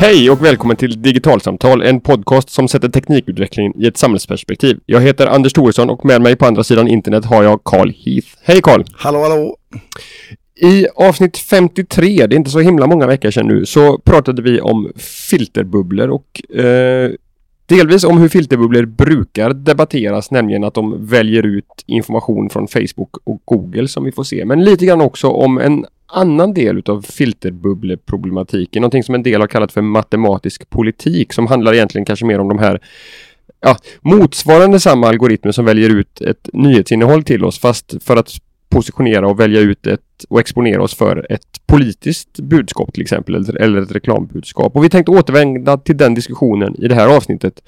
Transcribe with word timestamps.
Hej 0.00 0.30
och 0.30 0.44
välkommen 0.44 0.76
till 0.76 1.02
Digitalsamtal, 1.02 1.82
en 1.82 2.00
podcast 2.00 2.50
som 2.50 2.68
sätter 2.68 2.88
teknikutveckling 2.88 3.72
i 3.76 3.86
ett 3.86 3.96
samhällsperspektiv. 3.96 4.80
Jag 4.86 5.00
heter 5.00 5.26
Anders 5.26 5.52
Thoresson 5.52 5.90
och 5.90 6.04
med 6.04 6.22
mig 6.22 6.36
på 6.36 6.46
andra 6.46 6.64
sidan 6.64 6.88
internet 6.88 7.24
har 7.24 7.42
jag 7.44 7.64
Carl 7.64 7.92
Heath. 8.04 8.28
Hej 8.42 8.60
Carl! 8.62 8.84
Hallå 8.92 9.18
hallå! 9.18 9.56
I 10.60 10.86
avsnitt 10.94 11.38
53, 11.38 12.26
det 12.26 12.34
är 12.34 12.36
inte 12.36 12.50
så 12.50 12.60
himla 12.60 12.86
många 12.86 13.06
veckor 13.06 13.30
sedan 13.30 13.46
nu, 13.46 13.66
så 13.66 13.98
pratade 13.98 14.42
vi 14.42 14.60
om 14.60 14.92
filterbubblor 15.30 16.08
och 16.08 16.56
eh, 16.58 17.10
delvis 17.68 18.04
om 18.04 18.18
hur 18.18 18.28
filterbubblor 18.28 18.84
brukar 18.84 19.50
debatteras, 19.50 20.30
nämligen 20.30 20.64
att 20.64 20.74
de 20.74 21.06
väljer 21.06 21.46
ut 21.46 21.84
information 21.86 22.50
från 22.50 22.68
Facebook 22.68 23.16
och 23.24 23.42
Google 23.44 23.88
som 23.88 24.04
vi 24.04 24.12
får 24.12 24.24
se. 24.24 24.44
Men 24.44 24.64
lite 24.64 24.86
grann 24.86 25.00
också 25.00 25.28
om 25.28 25.58
en 25.58 25.84
annan 26.06 26.54
del 26.54 26.78
utav 26.78 27.02
filterbubbleproblematiken, 27.02 28.80
någonting 28.80 29.02
som 29.02 29.14
en 29.14 29.22
del 29.22 29.40
har 29.40 29.48
kallat 29.48 29.72
för 29.72 29.82
matematisk 29.82 30.70
politik 30.70 31.32
som 31.32 31.46
handlar 31.46 31.74
egentligen 31.74 32.04
kanske 32.04 32.26
mer 32.26 32.38
om 32.38 32.48
de 32.48 32.58
här 32.58 32.80
ja, 33.60 33.76
motsvarande 34.00 34.80
samma 34.80 35.08
algoritmer 35.08 35.52
som 35.52 35.64
väljer 35.64 35.90
ut 35.90 36.20
ett 36.20 36.48
nyhetsinnehåll 36.52 37.24
till 37.24 37.44
oss 37.44 37.58
fast 37.58 38.02
för 38.02 38.16
att 38.16 38.30
positionera 38.68 39.28
och 39.28 39.40
välja 39.40 39.60
ut 39.60 39.86
ett 39.86 40.00
och 40.28 40.40
exponera 40.40 40.82
oss 40.82 40.94
för 40.94 41.26
ett 41.32 41.66
politiskt 41.66 42.40
budskap 42.40 42.92
till 42.92 43.02
exempel 43.02 43.34
eller, 43.34 43.56
eller 43.56 43.82
ett 43.82 43.92
reklambudskap. 43.92 44.76
Och 44.76 44.84
vi 44.84 44.90
tänkte 44.90 45.10
återvända 45.10 45.78
till 45.78 45.96
den 45.96 46.14
diskussionen 46.14 46.74
i 46.82 46.88
det 46.88 46.94
här 46.94 47.16
avsnittet. 47.16 47.62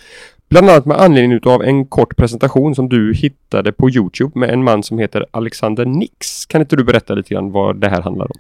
Bland 0.51 0.71
annat 0.71 0.87
med 0.87 1.01
anledning 1.01 1.41
av 1.45 1.63
en 1.63 1.87
kort 1.87 2.17
presentation 2.17 2.75
som 2.75 2.89
du 2.89 3.15
hittade 3.15 3.73
på 3.73 3.91
Youtube 3.91 4.39
med 4.39 4.51
en 4.51 4.65
man 4.65 4.83
som 4.83 4.99
heter 4.99 5.27
Alexander 5.31 5.85
Nix. 5.85 6.47
Kan 6.47 6.61
inte 6.61 6.77
du 6.77 6.85
berätta 6.85 7.15
lite 7.15 7.35
grann 7.35 7.53
vad 7.53 7.81
det 7.81 7.89
här 7.89 8.03
handlar 8.03 8.25
om? 8.25 8.39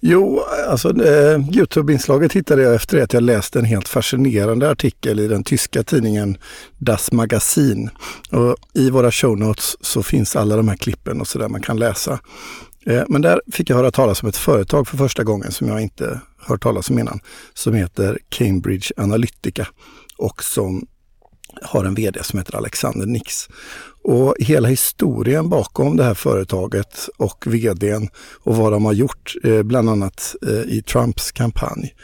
Jo, 0.00 0.40
alltså 0.68 0.88
eh, 0.88 1.40
Youtube-inslaget 1.56 2.32
hittade 2.32 2.62
jag 2.62 2.74
efter 2.74 3.02
att 3.02 3.12
jag 3.12 3.22
läst 3.22 3.56
en 3.56 3.64
helt 3.64 3.88
fascinerande 3.88 4.70
artikel 4.70 5.20
i 5.20 5.28
den 5.28 5.44
tyska 5.44 5.82
tidningen 5.82 6.38
Das 6.78 7.12
Magazin. 7.12 7.90
Och 8.32 8.56
I 8.74 8.90
våra 8.90 9.10
show 9.10 9.38
notes 9.38 9.76
så 9.80 10.02
finns 10.02 10.36
alla 10.36 10.56
de 10.56 10.68
här 10.68 10.76
klippen 10.76 11.20
och 11.20 11.28
så 11.28 11.38
där 11.38 11.48
man 11.48 11.62
kan 11.62 11.78
läsa. 11.78 12.20
Eh, 12.86 13.04
men 13.08 13.22
där 13.22 13.40
fick 13.52 13.70
jag 13.70 13.76
höra 13.76 13.90
talas 13.90 14.22
om 14.22 14.28
ett 14.28 14.36
företag 14.36 14.88
för 14.88 14.96
första 14.96 15.24
gången 15.24 15.52
som 15.52 15.68
jag 15.68 15.80
inte 15.80 16.20
hört 16.38 16.62
talas 16.62 16.90
om 16.90 16.98
innan, 16.98 17.20
som 17.54 17.74
heter 17.74 18.18
Cambridge 18.28 18.92
Analytica 18.96 19.66
och 20.18 20.44
som 20.44 20.86
har 21.62 21.84
en 21.84 21.94
VD 21.94 22.24
som 22.24 22.38
heter 22.38 22.56
Alexander 22.56 23.06
Nix. 23.06 23.48
Och 24.02 24.34
hela 24.38 24.68
historien 24.68 25.48
bakom 25.48 25.96
det 25.96 26.04
här 26.04 26.14
företaget 26.14 27.08
och 27.16 27.44
VDn 27.46 28.08
och 28.44 28.56
vad 28.56 28.72
de 28.72 28.84
har 28.84 28.92
gjort, 28.92 29.34
eh, 29.44 29.62
bland 29.62 29.90
annat 29.90 30.36
eh, 30.46 30.76
i 30.76 30.82
Trumps 30.82 31.32
kampanj, 31.32 31.94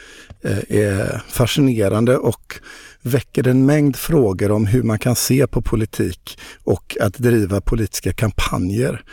är 0.69 1.23
fascinerande 1.29 2.17
och 2.17 2.59
väcker 3.01 3.47
en 3.47 3.65
mängd 3.65 3.95
frågor 3.95 4.51
om 4.51 4.65
hur 4.65 4.83
man 4.83 4.99
kan 4.99 5.15
se 5.15 5.47
på 5.47 5.61
politik 5.61 6.39
och 6.63 6.97
att 6.99 7.13
driva 7.13 7.61
politiska 7.61 8.13
kampanjer 8.13 9.03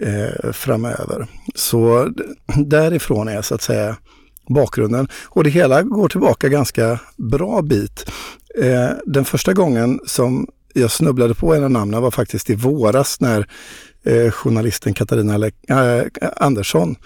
Eh, 0.00 0.52
framöver. 0.52 1.26
Så 1.54 2.12
därifrån 2.56 3.28
är 3.28 3.42
så 3.42 3.54
att 3.54 3.62
säga 3.62 3.96
bakgrunden. 4.48 5.08
Och 5.24 5.44
det 5.44 5.50
hela 5.50 5.82
går 5.82 6.08
tillbaka 6.08 6.48
ganska 6.48 7.00
bra 7.16 7.62
bit. 7.62 8.10
Eh, 8.60 8.90
den 9.06 9.24
första 9.24 9.52
gången 9.52 10.00
som 10.06 10.46
jag 10.74 10.90
snubblade 10.90 11.34
på 11.34 11.54
en 11.54 11.64
av 11.64 11.70
namnen 11.70 12.02
var 12.02 12.10
faktiskt 12.10 12.50
i 12.50 12.54
våras 12.54 13.20
när 13.20 13.46
eh, 14.04 14.30
journalisten 14.30 14.94
Katarina 14.94 15.36
Le 15.36 15.50
äh, 15.68 16.02
Andersson, 16.36 16.96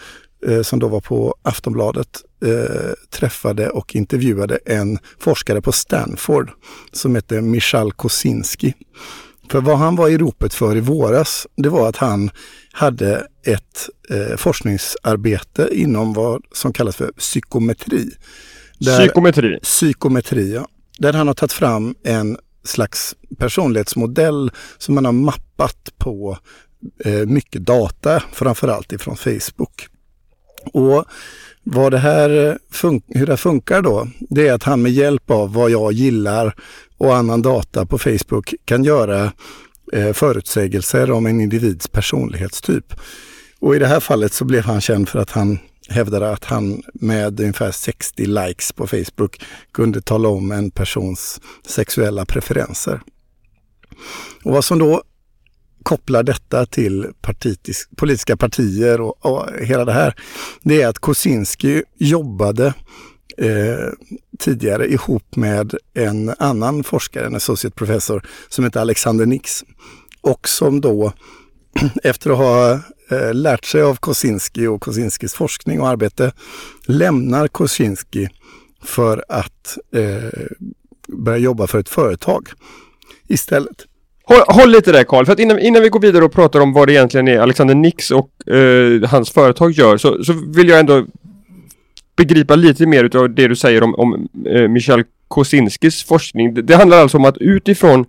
eh, 0.46 0.62
som 0.62 0.78
då 0.78 0.88
var 0.88 1.00
på 1.00 1.34
Aftonbladet, 1.42 2.08
eh, 2.44 2.92
träffade 3.10 3.70
och 3.70 3.94
intervjuade 3.94 4.58
en 4.66 4.98
forskare 5.18 5.60
på 5.60 5.72
Stanford 5.72 6.50
som 6.92 7.14
hette 7.14 7.40
Michal 7.40 7.92
Kosinski. 7.92 8.74
För 9.50 9.60
vad 9.60 9.78
han 9.78 9.96
var 9.96 10.08
i 10.08 10.18
ropet 10.18 10.54
för 10.54 10.76
i 10.76 10.80
våras, 10.80 11.46
det 11.56 11.68
var 11.68 11.88
att 11.88 11.96
han 11.96 12.30
hade 12.72 13.26
ett 13.46 13.88
eh, 14.10 14.36
forskningsarbete 14.36 15.68
inom 15.72 16.12
vad 16.12 16.44
som 16.52 16.72
kallas 16.72 16.96
för 16.96 17.12
psykometri. 17.12 18.10
Där, 18.78 18.98
psykometri? 18.98 19.58
Psykometri, 19.62 20.54
ja. 20.54 20.68
Där 20.98 21.12
han 21.12 21.26
har 21.26 21.34
tagit 21.34 21.52
fram 21.52 21.94
en 22.04 22.38
slags 22.64 23.14
personlighetsmodell 23.38 24.50
som 24.78 24.94
man 24.94 25.04
har 25.04 25.12
mappat 25.12 25.88
på 25.98 26.38
eh, 27.04 27.26
mycket 27.26 27.66
data, 27.66 28.22
framförallt 28.32 28.92
ifrån 28.92 29.16
Facebook. 29.16 29.88
Och 30.72 31.04
vad 31.62 31.92
det 31.92 31.98
här 31.98 32.58
hur 33.08 33.26
det 33.26 33.36
funkar 33.36 33.82
då, 33.82 34.08
det 34.18 34.48
är 34.48 34.52
att 34.52 34.62
han 34.62 34.82
med 34.82 34.92
hjälp 34.92 35.30
av 35.30 35.52
vad 35.52 35.70
jag 35.70 35.92
gillar 35.92 36.54
och 37.00 37.16
annan 37.16 37.42
data 37.42 37.86
på 37.86 37.98
Facebook 37.98 38.54
kan 38.64 38.84
göra 38.84 39.32
eh, 39.92 40.12
förutsägelser 40.12 41.10
om 41.10 41.26
en 41.26 41.40
individs 41.40 41.88
personlighetstyp. 41.88 42.94
Och 43.60 43.76
i 43.76 43.78
det 43.78 43.86
här 43.86 44.00
fallet 44.00 44.32
så 44.32 44.44
blev 44.44 44.64
han 44.64 44.80
känd 44.80 45.08
för 45.08 45.18
att 45.18 45.30
han 45.30 45.58
hävdade 45.88 46.32
att 46.32 46.44
han 46.44 46.82
med 46.94 47.40
ungefär 47.40 47.70
60 47.70 48.26
likes 48.26 48.72
på 48.72 48.86
Facebook 48.86 49.40
kunde 49.72 50.00
tala 50.00 50.28
om 50.28 50.52
en 50.52 50.70
persons 50.70 51.40
sexuella 51.66 52.24
preferenser. 52.24 53.00
Och 54.44 54.52
vad 54.52 54.64
som 54.64 54.78
då 54.78 55.02
kopplar 55.82 56.22
detta 56.22 56.66
till 56.66 57.06
partitisk, 57.20 57.96
politiska 57.96 58.36
partier 58.36 59.00
och, 59.00 59.26
och, 59.26 59.46
hela 59.60 59.84
det 59.84 59.92
här, 59.92 60.14
det 60.62 60.82
är 60.82 60.88
att 60.88 60.98
Kosinski 60.98 61.82
jobbade 61.98 62.74
eh, 63.40 63.88
tidigare 64.38 64.92
ihop 64.92 65.36
med 65.36 65.74
en 65.94 66.34
annan 66.38 66.84
forskare, 66.84 67.26
en 67.26 67.36
associate 67.36 67.74
professor, 67.74 68.22
som 68.48 68.64
heter 68.64 68.80
Alexander 68.80 69.26
Nix. 69.26 69.64
Och 70.20 70.48
som 70.48 70.80
då, 70.80 71.12
efter 72.04 72.30
att 72.30 72.38
ha 72.38 72.72
eh, 73.10 73.34
lärt 73.34 73.64
sig 73.64 73.82
av 73.82 73.94
Kosinski 73.94 74.66
och 74.66 74.80
Kosinskis 74.80 75.34
forskning 75.34 75.80
och 75.80 75.88
arbete, 75.88 76.32
lämnar 76.86 77.48
Kosinski 77.48 78.28
för 78.82 79.24
att 79.28 79.78
eh, 79.94 80.40
börja 81.08 81.38
jobba 81.38 81.66
för 81.66 81.78
ett 81.78 81.88
företag 81.88 82.48
istället. 83.28 83.86
Håll, 84.24 84.42
håll 84.46 84.70
lite 84.70 84.92
där 84.92 85.04
Karl, 85.04 85.24
för 85.24 85.32
att 85.32 85.38
innan, 85.38 85.58
innan 85.58 85.82
vi 85.82 85.88
går 85.88 86.00
vidare 86.00 86.24
och 86.24 86.32
pratar 86.32 86.60
om 86.60 86.72
vad 86.72 86.88
det 86.88 86.92
egentligen 86.92 87.28
är 87.28 87.38
Alexander 87.38 87.74
Nix 87.74 88.10
och 88.10 88.48
eh, 88.48 89.08
hans 89.08 89.30
företag 89.30 89.70
gör 89.70 89.96
så, 89.96 90.24
så 90.24 90.32
vill 90.32 90.68
jag 90.68 90.80
ändå 90.80 91.06
begripa 92.20 92.54
lite 92.54 92.86
mer 92.86 93.04
utav 93.04 93.34
det 93.34 93.48
du 93.48 93.56
säger 93.56 93.82
om, 93.82 93.94
om 93.94 94.28
eh, 94.46 94.68
Michel 94.68 95.04
Kosinskis 95.28 96.04
forskning. 96.04 96.54
Det, 96.54 96.62
det, 96.62 96.76
handlar 96.76 96.98
alltså 96.98 97.16
om 97.16 97.24
att 97.24 97.38
utifrån 97.38 98.04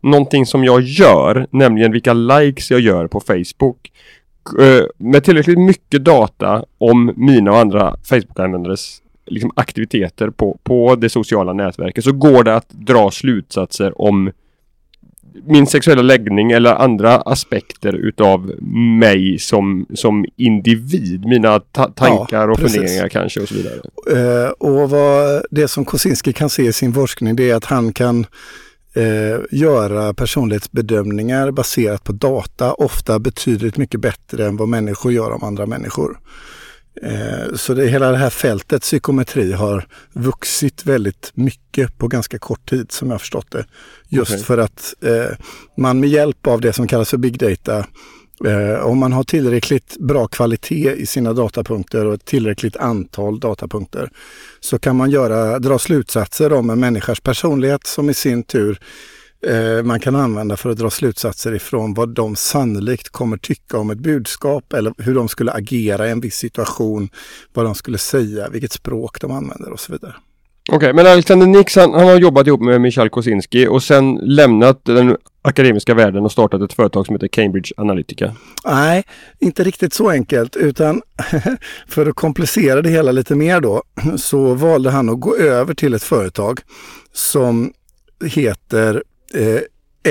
någonting 0.00 0.46
som 0.46 0.64
jag 0.64 0.80
gör, 0.80 1.46
nämligen 1.50 1.92
vilka 1.92 2.12
likes 2.12 2.70
jag 2.70 2.80
gör 2.80 3.06
på 3.06 3.20
Facebook 3.20 3.92
eh, 4.60 4.84
med 4.98 5.24
tillräckligt 5.24 5.58
mycket 5.58 6.04
data 6.04 6.64
om 6.78 7.12
mina 7.16 7.50
och 7.50 7.58
andra 7.58 7.96
Facebook-användares 8.04 9.02
liksom, 9.26 9.50
aktiviteter 9.56 10.30
på, 10.30 10.58
på 10.62 10.96
det 10.96 11.08
sociala 11.08 11.52
nätverket 11.52 12.04
så 12.04 12.12
går 12.12 12.44
det 12.44 12.56
att 12.56 12.70
dra 12.70 13.10
slutsatser 13.10 14.02
om 14.02 14.30
min 15.46 15.66
sexuella 15.66 16.02
läggning 16.02 16.52
eller 16.52 16.74
andra 16.74 17.16
aspekter 17.16 17.92
utav 17.92 18.52
mig 18.98 19.38
som, 19.38 19.86
som 19.94 20.24
individ. 20.36 21.24
Mina 21.24 21.60
ta 21.60 21.84
tankar 21.84 22.48
ja, 22.48 22.52
och 22.52 22.58
precis. 22.58 22.76
funderingar 22.76 23.08
kanske 23.08 23.40
och 23.40 23.48
så 23.48 23.54
vidare. 23.54 23.80
Uh, 24.44 24.50
och 24.50 24.90
vad 24.90 25.42
det 25.50 25.68
som 25.68 25.84
Kosinski 25.84 26.32
kan 26.32 26.50
se 26.50 26.62
i 26.62 26.72
sin 26.72 26.94
forskning 26.94 27.36
det 27.36 27.50
är 27.50 27.54
att 27.54 27.64
han 27.64 27.92
kan 27.92 28.26
uh, 28.96 29.38
göra 29.50 30.14
personlighetsbedömningar 30.14 31.50
baserat 31.50 32.04
på 32.04 32.12
data, 32.12 32.72
ofta 32.72 33.18
betydligt 33.18 33.76
mycket 33.76 34.00
bättre 34.00 34.46
än 34.46 34.56
vad 34.56 34.68
människor 34.68 35.12
gör 35.12 35.30
om 35.30 35.42
andra 35.44 35.66
människor. 35.66 36.18
Eh, 37.02 37.54
så 37.54 37.74
det, 37.74 37.86
hela 37.86 38.10
det 38.10 38.16
här 38.16 38.30
fältet 38.30 38.82
psykometri 38.82 39.52
har 39.52 39.86
vuxit 40.12 40.86
väldigt 40.86 41.30
mycket 41.34 41.98
på 41.98 42.08
ganska 42.08 42.38
kort 42.38 42.70
tid 42.70 42.92
som 42.92 43.10
jag 43.10 43.20
förstått 43.20 43.50
det. 43.50 43.66
Just 44.08 44.30
okay. 44.30 44.42
för 44.42 44.58
att 44.58 44.94
eh, 45.00 45.36
man 45.76 46.00
med 46.00 46.08
hjälp 46.10 46.46
av 46.46 46.60
det 46.60 46.72
som 46.72 46.86
kallas 46.86 47.10
för 47.10 47.16
big 47.16 47.38
data, 47.38 47.78
eh, 48.44 48.84
om 48.84 48.98
man 48.98 49.12
har 49.12 49.24
tillräckligt 49.24 49.96
bra 50.00 50.26
kvalitet 50.26 50.92
i 50.96 51.06
sina 51.06 51.32
datapunkter 51.32 52.06
och 52.06 52.14
ett 52.14 52.24
tillräckligt 52.24 52.76
antal 52.76 53.40
datapunkter, 53.40 54.10
så 54.60 54.78
kan 54.78 54.96
man 54.96 55.10
göra, 55.10 55.58
dra 55.58 55.78
slutsatser 55.78 56.52
om 56.52 56.70
en 56.70 56.80
människas 56.80 57.20
personlighet 57.20 57.86
som 57.86 58.10
i 58.10 58.14
sin 58.14 58.42
tur 58.42 58.78
man 59.84 60.00
kan 60.00 60.16
använda 60.16 60.56
för 60.56 60.70
att 60.70 60.78
dra 60.78 60.90
slutsatser 60.90 61.54
ifrån 61.54 61.94
vad 61.94 62.08
de 62.08 62.36
sannolikt 62.36 63.08
kommer 63.08 63.36
tycka 63.36 63.78
om 63.78 63.90
ett 63.90 63.98
budskap 63.98 64.72
eller 64.72 64.94
hur 64.98 65.14
de 65.14 65.28
skulle 65.28 65.52
agera 65.52 66.08
i 66.08 66.10
en 66.10 66.20
viss 66.20 66.36
situation, 66.36 67.08
vad 67.52 67.64
de 67.64 67.74
skulle 67.74 67.98
säga, 67.98 68.48
vilket 68.48 68.72
språk 68.72 69.20
de 69.20 69.30
använder 69.30 69.72
och 69.72 69.80
så 69.80 69.92
vidare. 69.92 70.14
Okej, 70.70 70.76
okay, 70.76 70.92
men 70.92 71.06
Alexander 71.06 71.46
Nix 71.46 71.76
han, 71.76 71.94
han, 71.94 72.08
har 72.08 72.18
jobbat 72.18 72.46
ihop 72.46 72.60
med 72.60 72.80
Michal 72.80 73.10
Kosinski 73.10 73.66
och 73.66 73.82
sen 73.82 74.14
lämnat 74.14 74.84
den 74.84 75.16
akademiska 75.42 75.94
världen 75.94 76.24
och 76.24 76.32
startat 76.32 76.62
ett 76.62 76.72
företag 76.72 77.06
som 77.06 77.14
heter 77.14 77.28
Cambridge 77.28 77.72
Analytica? 77.76 78.34
Nej, 78.64 79.04
inte 79.38 79.64
riktigt 79.64 79.92
så 79.92 80.10
enkelt 80.10 80.56
utan 80.56 81.02
för 81.88 82.06
att 82.06 82.14
komplicera 82.14 82.82
det 82.82 82.90
hela 82.90 83.12
lite 83.12 83.34
mer 83.34 83.60
då 83.60 83.82
så 84.16 84.54
valde 84.54 84.90
han 84.90 85.08
att 85.08 85.20
gå 85.20 85.36
över 85.36 85.74
till 85.74 85.94
ett 85.94 86.02
företag 86.02 86.60
som 87.12 87.72
heter 88.24 88.94
eh, 88.94 89.00
Eh, 89.34 89.60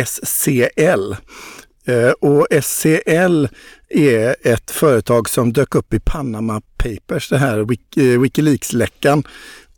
SCL. 0.05 1.15
Eh, 1.85 2.11
och 2.11 2.47
SCL 2.61 3.47
är 3.89 4.35
ett 4.43 4.71
företag 4.71 5.29
som 5.29 5.53
dök 5.53 5.75
upp 5.75 5.93
i 5.93 5.99
Panama 5.99 6.61
Papers, 6.77 7.29
det 7.29 7.37
här 7.37 7.57
eh, 7.59 8.19
Wikileaks-läckan 8.19 9.23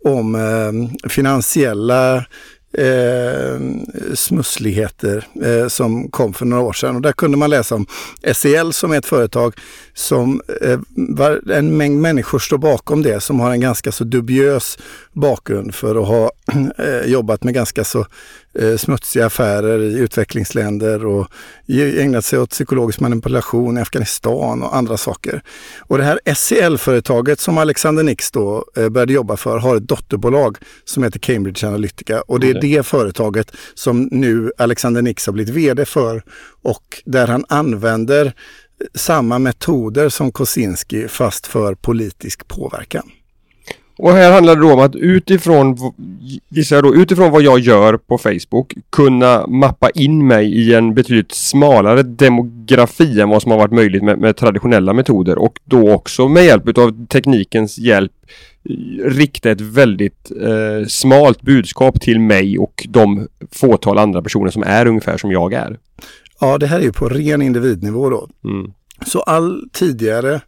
om 0.04 0.36
eh, 0.36 1.10
finansiella 1.10 2.26
eh, 2.78 3.60
smussligheter 4.14 5.28
eh, 5.44 5.68
som 5.68 6.12
kom 6.12 6.34
för 6.34 6.46
några 6.46 6.64
år 6.64 6.74
sedan. 6.74 6.96
Och 6.96 7.02
där 7.02 7.12
kunde 7.12 7.38
man 7.38 7.50
läsa 7.50 7.76
om 7.76 7.86
SEL 8.34 8.74
som 8.74 8.92
är 8.92 8.98
ett 8.98 9.06
företag 9.06 9.54
som 9.94 10.42
eh, 10.62 10.80
var, 10.96 11.52
en 11.52 11.78
mängd 11.78 12.02
människor 12.02 12.40
står 12.40 12.58
bakom 12.58 13.02
det 13.02 13.20
som 13.20 13.40
har 13.40 13.52
en 13.52 13.62
ganska 13.62 13.92
så 13.92 14.04
dubiös 14.04 14.78
bakgrund 15.14 15.76
för 15.76 15.96
att 15.96 16.08
ha 16.08 16.32
eh, 16.78 17.12
jobbat 17.12 17.44
med 17.44 17.54
ganska 17.54 17.84
så 17.84 18.06
smutsiga 18.78 19.26
affärer 19.26 19.80
i 19.80 19.98
utvecklingsländer 20.00 21.06
och 21.06 21.28
ägnat 21.68 22.26
sig 22.26 22.40
åt 22.40 22.50
psykologisk 22.50 23.00
manipulation 23.00 23.78
i 23.78 23.82
Afghanistan 23.82 24.64
och 24.64 24.76
andra 24.76 24.98
saker. 24.98 25.42
Och 25.80 25.98
det 25.98 26.04
här 26.04 26.20
SCL-företaget 26.36 27.40
som 27.40 27.58
Alexander 27.58 28.04
Nix 28.04 28.32
då 28.32 28.66
eh, 28.78 28.90
började 28.90 29.14
jobba 29.14 29.38
för 29.38 29.58
har 29.58 29.76
ett 29.76 29.88
dotterbolag 29.88 30.58
som 30.86 31.04
heter 31.04 31.20
Cambridge 31.20 31.68
Analytica 31.68 32.22
och 32.22 32.40
det 32.40 32.50
är 32.50 32.62
det 32.62 32.86
företaget 32.86 33.52
som 33.74 34.10
nu 34.12 34.52
Alexander 34.58 35.02
Nix 35.02 35.26
har 35.26 35.34
blivit 35.34 35.54
VD 35.56 35.86
för 35.86 36.24
och 36.62 37.02
där 37.06 37.28
han 37.28 37.46
använder 37.50 38.34
samma 38.96 39.40
metoder 39.40 40.10
som 40.10 40.32
Kosinski 40.32 41.08
fast 41.08 41.48
för 41.48 41.76
politisk 41.76 42.48
påverkan. 42.48 43.12
Och 44.01 44.12
här 44.12 44.31
handlar 44.31 44.56
det 44.56 44.62
då 44.62 44.74
om 44.74 44.80
att 44.80 44.96
utifrån, 44.96 45.78
gissar 46.50 46.75
jag 46.75 46.84
då, 46.84 46.96
utifrån 46.96 47.31
vad 47.31 47.42
jag 47.42 47.60
gör 47.60 47.98
på 47.98 48.18
Facebook 48.18 48.74
kunna 48.90 49.48
mappa 49.48 49.90
in 49.90 50.28
mig 50.28 50.46
i 50.46 50.74
en 50.74 50.94
betydligt 50.94 51.31
smalare 51.31 52.04
demografi 52.04 53.22
än 53.22 53.30
vad 53.30 53.42
som 53.42 53.51
har 53.51 53.57
varit 53.57 53.72
möjligt 53.72 54.04
med, 54.04 54.19
med 54.19 54.36
traditionella 54.36 54.94
metoder 54.94 55.38
och 55.38 55.60
då 55.63 55.92
också 55.94 56.28
med 56.28 56.46
hjälp 56.46 56.78
av 56.78 57.07
teknikens 57.07 57.78
hjälp 57.78 58.12
rikta 59.04 59.51
ett 59.51 59.62
väldigt 59.62 60.31
eh, 60.42 60.88
smalt 60.88 61.42
budskap 61.42 62.02
till 62.02 62.19
mig 62.19 62.60
och 62.60 62.88
de 62.90 63.28
fåtal 63.52 63.98
andra 63.98 64.22
personer 64.22 64.52
som 64.52 64.63
är 64.63 64.86
ungefär 64.86 65.18
som 65.18 65.31
jag 65.31 65.54
är. 65.54 65.78
Ja, 66.40 66.57
det 66.57 66.68
här 66.68 66.80
är 66.80 66.84
ju 66.84 66.92
på 66.92 67.10
ren 67.10 67.42
individnivå 67.42 68.10
då. 68.10 68.30
Mm. 68.44 68.72
Så 69.06 69.19
all 69.19 69.63
tidigare 69.74 70.42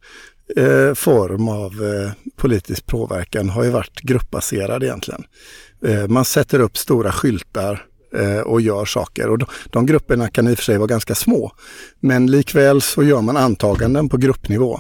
eh, 0.57 0.93
form 0.93 1.49
av 1.49 1.71
eh, 1.71 2.11
politisk 2.35 2.85
påverkan 2.85 3.49
har 3.49 3.63
ju 3.63 3.69
varit 3.69 4.01
gruppbaserad 4.01 4.83
egentligen. 4.83 5.23
Eh, 5.85 6.07
man 6.07 6.25
sätter 6.25 6.59
upp 6.59 6.77
stora 6.77 7.11
skyltar 7.11 7.85
eh, 8.15 8.39
och 8.39 8.61
gör 8.61 8.85
saker. 8.85 9.29
Och 9.29 9.37
de, 9.37 9.45
de, 9.69 9.85
grupperna 9.85 10.27
kan 10.27 10.47
i 10.47 10.53
och 10.53 10.57
för 10.57 10.63
sig 10.63 10.77
vara 10.77 10.87
ganska 10.87 11.15
små. 11.15 11.51
Men 11.99 12.27
likväl 12.27 12.81
så 12.81 13.03
gör 13.03 13.21
man 13.21 13.37
antaganden 13.37 14.09
på 14.09 14.17
gruppnivå. 14.17 14.79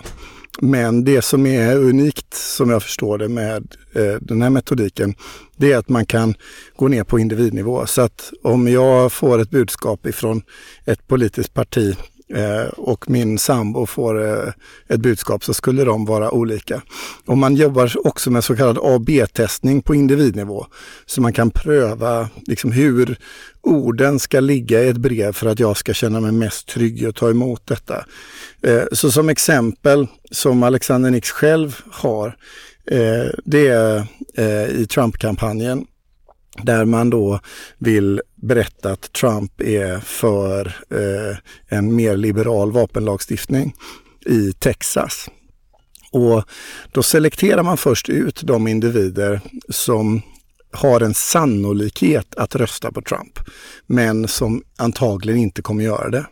Men 0.59 1.03
det 1.03 1.21
som 1.21 1.45
är 1.45 1.75
unikt 1.75 2.33
som 2.33 2.69
jag 2.69 2.83
förstår 2.83 3.17
det 3.17 3.27
med 3.27 3.75
eh, 3.95 4.15
den 4.21 4.41
här 4.41 4.49
metodiken, 4.49 5.15
det 5.57 5.71
är 5.71 5.77
att 5.77 5.89
man 5.89 6.05
kan 6.05 6.35
gå 6.75 6.87
ner 6.87 7.03
på 7.03 7.19
individnivå. 7.19 7.85
Så 7.85 8.01
att 8.01 8.31
om 8.43 8.67
jag 8.67 9.11
får 9.11 9.41
ett 9.41 9.49
budskap 9.49 10.05
ifrån 10.05 10.41
ett 10.85 11.07
politiskt 11.07 11.53
parti 11.53 11.95
eh, 12.35 12.67
och 12.77 13.09
min 13.09 13.37
sambo 13.37 13.85
får 13.85 14.27
eh, 14.27 14.53
ett 14.87 14.99
budskap 14.99 15.43
så 15.43 15.53
skulle 15.53 15.83
de 15.83 16.05
vara 16.05 16.31
olika. 16.31 16.81
Och 17.25 17.37
man 17.37 17.55
jobbar 17.55 18.07
också 18.07 18.31
med 18.31 18.43
så 18.43 18.55
kallad 18.55 18.77
A-B-testning 18.81 19.81
på 19.81 19.95
individnivå. 19.95 20.65
Så 21.05 21.21
man 21.21 21.33
kan 21.33 21.49
pröva 21.49 22.29
liksom, 22.47 22.71
hur 22.71 23.17
orden 23.61 24.19
ska 24.19 24.39
ligga 24.39 24.83
i 24.83 24.87
ett 24.87 24.97
brev 24.97 25.33
för 25.33 25.47
att 25.47 25.59
jag 25.59 25.77
ska 25.77 25.93
känna 25.93 26.19
mig 26.19 26.31
mest 26.31 26.67
trygg 26.67 27.05
att 27.05 27.15
ta 27.15 27.29
emot 27.29 27.67
detta. 27.67 28.05
Eh, 28.61 28.83
så 28.91 29.11
som 29.11 29.29
exempel 29.29 30.07
som 30.31 30.63
Alexander 30.63 31.11
Nix 31.11 31.31
själv 31.31 31.77
har, 31.91 32.27
eh, 32.91 33.31
det 33.45 33.67
är 33.67 34.03
eh, 34.37 34.65
i 34.65 34.87
Trump-kampanjen 34.89 35.85
där 36.57 36.85
man 36.85 37.09
då 37.09 37.39
vill 37.77 38.21
berätta 38.35 38.91
att 38.91 39.13
Trump 39.13 39.61
är 39.61 39.99
för 39.99 40.65
eh, 40.89 41.37
en 41.67 41.95
mer 41.95 42.17
liberal 42.17 42.71
vapenlagstiftning 42.71 43.75
i 44.25 44.53
Texas. 44.53 45.29
Och 46.11 46.43
då 46.91 47.03
selekterar 47.03 47.63
man 47.63 47.77
först 47.77 48.09
ut 48.09 48.41
de 48.43 48.67
individer 48.67 49.41
som 49.69 50.21
har 50.71 51.01
en 51.01 51.13
sannolikhet 51.13 52.35
att 52.35 52.55
rösta 52.55 52.91
på 52.91 53.01
Trump, 53.01 53.39
men 53.87 54.27
som 54.27 54.63
antagligen 54.77 55.41
inte 55.41 55.61
kommer 55.61 55.83
göra 55.83 56.09
det. 56.09 56.25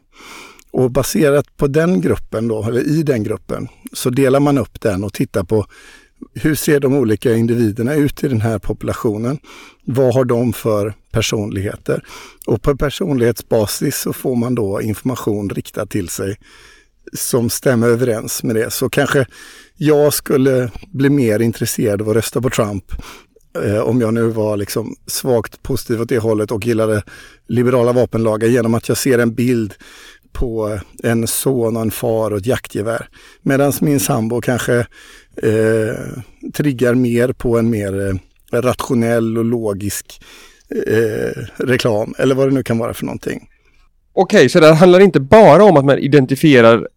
Och 0.71 0.91
baserat 0.91 1.57
på 1.57 1.67
den 1.67 2.01
gruppen 2.01 2.47
då, 2.47 2.63
eller 2.63 2.87
i 2.87 3.03
den 3.03 3.23
gruppen, 3.23 3.67
så 3.93 4.09
delar 4.09 4.39
man 4.39 4.57
upp 4.57 4.81
den 4.81 5.03
och 5.03 5.13
tittar 5.13 5.43
på 5.43 5.65
hur 6.33 6.55
ser 6.55 6.79
de 6.79 6.93
olika 6.93 7.35
individerna 7.35 7.95
ut 7.95 8.23
i 8.23 8.27
den 8.27 8.41
här 8.41 8.59
populationen? 8.59 9.39
Vad 9.85 10.13
har 10.13 10.25
de 10.25 10.53
för 10.53 10.93
personligheter? 11.11 12.03
Och 12.47 12.61
på 12.61 12.77
personlighetsbasis 12.77 13.97
så 13.97 14.13
får 14.13 14.35
man 14.35 14.55
då 14.55 14.81
information 14.81 15.49
riktad 15.49 15.85
till 15.85 16.09
sig 16.09 16.37
som 17.13 17.49
stämmer 17.49 17.87
överens 17.87 18.43
med 18.43 18.55
det. 18.55 18.73
Så 18.73 18.89
kanske 18.89 19.25
jag 19.77 20.13
skulle 20.13 20.71
bli 20.87 21.09
mer 21.09 21.39
intresserad 21.39 22.01
av 22.01 22.09
att 22.09 22.15
rösta 22.15 22.41
på 22.41 22.49
Trump 22.49 22.91
eh, 23.63 23.79
om 23.79 24.01
jag 24.01 24.13
nu 24.13 24.23
var 24.23 24.57
liksom 24.57 24.95
svagt 25.07 25.63
positiv 25.63 26.01
åt 26.01 26.09
det 26.09 26.19
hållet 26.19 26.51
och 26.51 26.65
gillade 26.65 27.03
liberala 27.47 27.93
vapenlagar 27.93 28.47
genom 28.47 28.73
att 28.73 28.89
jag 28.89 28.97
ser 28.97 29.19
en 29.19 29.33
bild 29.33 29.73
på 30.31 30.79
en 31.03 31.27
son 31.27 31.75
och 31.75 31.81
en 31.81 31.91
far 31.91 32.31
och 32.31 32.37
ett 32.37 32.45
jaktgevär. 32.45 33.09
Medan 33.41 33.73
min 33.81 33.99
sambo 33.99 34.41
kanske 34.41 34.87
eh, 35.43 35.95
triggar 36.53 36.93
mer 36.93 37.31
på 37.31 37.57
en 37.57 37.69
mer 37.69 38.07
eh, 38.07 38.15
rationell 38.61 39.37
och 39.37 39.45
logisk 39.45 40.21
eh, 40.87 41.43
reklam 41.57 42.13
eller 42.17 42.35
vad 42.35 42.47
det 42.47 42.53
nu 42.53 42.63
kan 42.63 42.77
vara 42.77 42.93
för 42.93 43.05
någonting. 43.05 43.49
Okej, 44.13 44.37
okay, 44.37 44.49
så 44.49 44.59
det 44.59 44.73
handlar 44.73 44.99
inte 44.99 45.19
bara 45.19 45.63
om 45.63 45.77
att 45.77 45.85
man 45.85 45.99
identifierar 45.99 46.87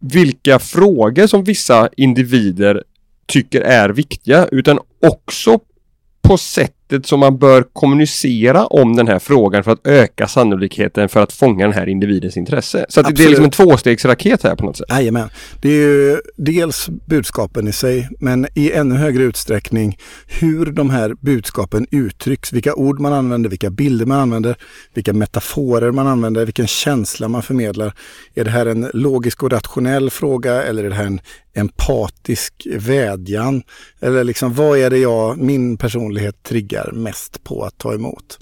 vilka 0.00 0.58
frågor 0.58 1.26
som 1.26 1.44
vissa 1.44 1.88
individer 1.96 2.82
tycker 3.26 3.60
är 3.60 3.88
viktiga 3.88 4.48
utan 4.52 4.78
också 5.00 5.60
på 6.22 6.38
sättet 6.38 7.06
som 7.06 7.20
man 7.20 7.38
bör 7.38 7.62
kommunicera 7.72 8.66
om 8.66 8.96
den 8.96 9.08
här 9.08 9.18
frågan 9.18 9.64
för 9.64 9.70
att 9.70 9.86
öka 9.86 10.28
sannolikheten 10.28 11.08
för 11.08 11.22
att 11.22 11.32
fånga 11.32 11.64
den 11.64 11.74
här 11.74 11.88
individens 11.88 12.36
intresse. 12.36 12.86
Så 12.88 13.02
det 13.02 13.24
är 13.24 13.28
liksom 13.28 13.44
en 13.44 13.50
tvåstegsraket 13.50 14.42
här 14.42 14.56
på 14.56 14.64
något 14.64 14.76
sätt. 14.76 14.86
Jajamän. 14.90 15.28
Det 15.60 15.68
är 15.68 15.72
ju 15.72 16.20
dels 16.36 16.88
budskapen 16.88 17.68
i 17.68 17.72
sig 17.72 18.08
men 18.18 18.46
i 18.54 18.72
ännu 18.72 18.94
högre 18.94 19.22
utsträckning 19.22 19.98
hur 20.26 20.66
de 20.66 20.90
här 20.90 21.14
budskapen 21.20 21.86
uttrycks, 21.90 22.52
vilka 22.52 22.74
ord 22.74 23.00
man 23.00 23.12
använder, 23.12 23.50
vilka 23.50 23.70
bilder 23.70 24.06
man 24.06 24.18
använder, 24.18 24.56
vilka 24.94 25.12
metaforer 25.12 25.90
man 25.90 26.06
använder, 26.06 26.44
vilken 26.44 26.66
känsla 26.66 27.28
man 27.28 27.42
förmedlar. 27.42 27.92
Är 28.34 28.44
det 28.44 28.50
här 28.50 28.66
en 28.66 28.90
logisk 28.94 29.42
och 29.42 29.52
rationell 29.52 30.10
fråga 30.10 30.62
eller 30.62 30.84
är 30.84 30.88
det 30.88 30.96
här 30.96 31.06
en 31.06 31.20
empatisk 31.54 32.66
vädjan? 32.76 33.62
Eller 34.00 34.24
liksom 34.24 34.54
vad 34.54 34.78
är 34.78 34.90
det 34.90 34.98
jag, 34.98 35.38
min 35.38 35.76
personlighet 35.76 36.42
triggar 36.42 36.92
mest 36.92 37.44
på 37.44 37.64
att 37.64 37.78
ta 37.78 37.94
emot? 37.94 38.38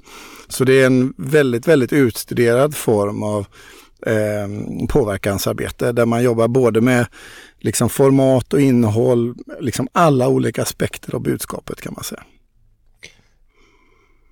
Så 0.48 0.64
det 0.64 0.82
är 0.82 0.86
en 0.86 1.14
väldigt, 1.16 1.68
väldigt 1.68 1.92
utstuderad 1.92 2.74
form 2.74 3.22
av 3.22 3.46
eh, 4.06 4.86
påverkansarbete 4.88 5.92
där 5.92 6.06
man 6.06 6.22
jobbar 6.22 6.48
både 6.48 6.80
med 6.80 7.06
liksom 7.58 7.88
format 7.88 8.52
och 8.52 8.60
innehåll, 8.60 9.34
liksom 9.60 9.88
alla 9.92 10.28
olika 10.28 10.62
aspekter 10.62 11.14
av 11.14 11.22
budskapet 11.22 11.80
kan 11.80 11.92
man 11.94 12.04
säga. 12.04 12.22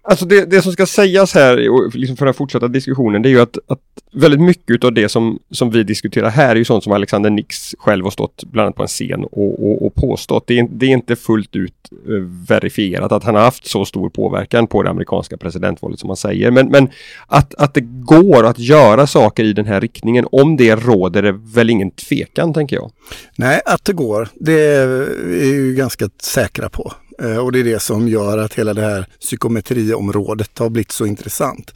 Alltså 0.02 0.26
det, 0.26 0.50
det 0.50 0.62
som 0.62 0.72
ska 0.72 0.86
sägas 0.86 1.34
här, 1.34 1.56
liksom 1.96 2.16
för 2.16 2.24
den 2.24 2.34
fortsatta 2.34 2.68
diskussionen, 2.68 3.22
det 3.22 3.28
är 3.28 3.30
ju 3.30 3.40
att, 3.40 3.58
att 3.66 3.80
väldigt 4.12 4.40
mycket 4.40 4.84
av 4.84 4.92
det 4.92 5.08
som, 5.08 5.38
som 5.50 5.70
vi 5.70 5.82
diskuterar 5.82 6.30
här 6.30 6.50
är 6.50 6.56
ju 6.56 6.64
sånt 6.64 6.84
som 6.84 6.92
Alexander 6.92 7.30
Nix 7.30 7.74
själv 7.78 8.04
har 8.04 8.10
stått 8.10 8.44
bland 8.44 8.66
annat 8.66 8.76
på 8.76 8.82
en 8.82 8.88
scen 8.88 9.24
och, 9.24 9.70
och, 9.70 9.86
och 9.86 9.94
påstått. 9.94 10.46
Det 10.46 10.58
är, 10.58 10.68
det 10.70 10.86
är, 10.86 10.90
inte 10.90 11.16
fullt 11.16 11.56
ut 11.56 11.74
eh, 12.08 12.14
verifierat 12.48 13.12
att 13.12 13.24
han 13.24 13.34
har 13.34 13.42
haft 13.42 13.66
så 13.66 13.84
stor 13.84 14.10
påverkan 14.10 14.66
på 14.66 14.82
det 14.82 14.90
amerikanska 14.90 15.36
presidentvalet 15.36 16.00
som 16.00 16.06
man 16.06 16.16
säger. 16.16 16.50
Men, 16.50 16.68
men 16.68 16.88
att, 17.26 17.54
att 17.54 17.74
det 17.74 17.84
går 17.84 18.46
att 18.46 18.58
göra 18.58 19.06
saker 19.06 19.44
i 19.44 19.52
den 19.52 19.66
här 19.66 19.80
riktningen, 19.80 20.26
om 20.32 20.56
det 20.56 20.74
råder 20.74 21.22
det 21.22 21.32
väl 21.32 21.70
ingen 21.70 21.90
tvekan 21.90 22.54
tänker 22.54 22.76
jag. 22.76 22.90
Nej, 23.36 23.60
att 23.66 23.84
det 23.84 23.92
går, 23.92 24.28
det 24.34 24.60
är 24.60 25.08
vi 25.24 25.46
ju 25.46 25.74
ganska 25.74 26.08
säkra 26.22 26.68
på. 26.68 26.92
Eh, 27.22 27.38
och 27.38 27.52
det 27.52 27.60
är 27.60 27.64
det 27.64 27.82
som 27.82 28.08
gör 28.08 28.38
att 28.38 28.54
hela 28.54 28.74
det 28.74 28.82
här 28.82 29.06
psykometriområdet 29.20 30.58
har 30.58 30.70
blivit 30.70 30.92
så 30.92 31.06
intressant. 31.06 31.72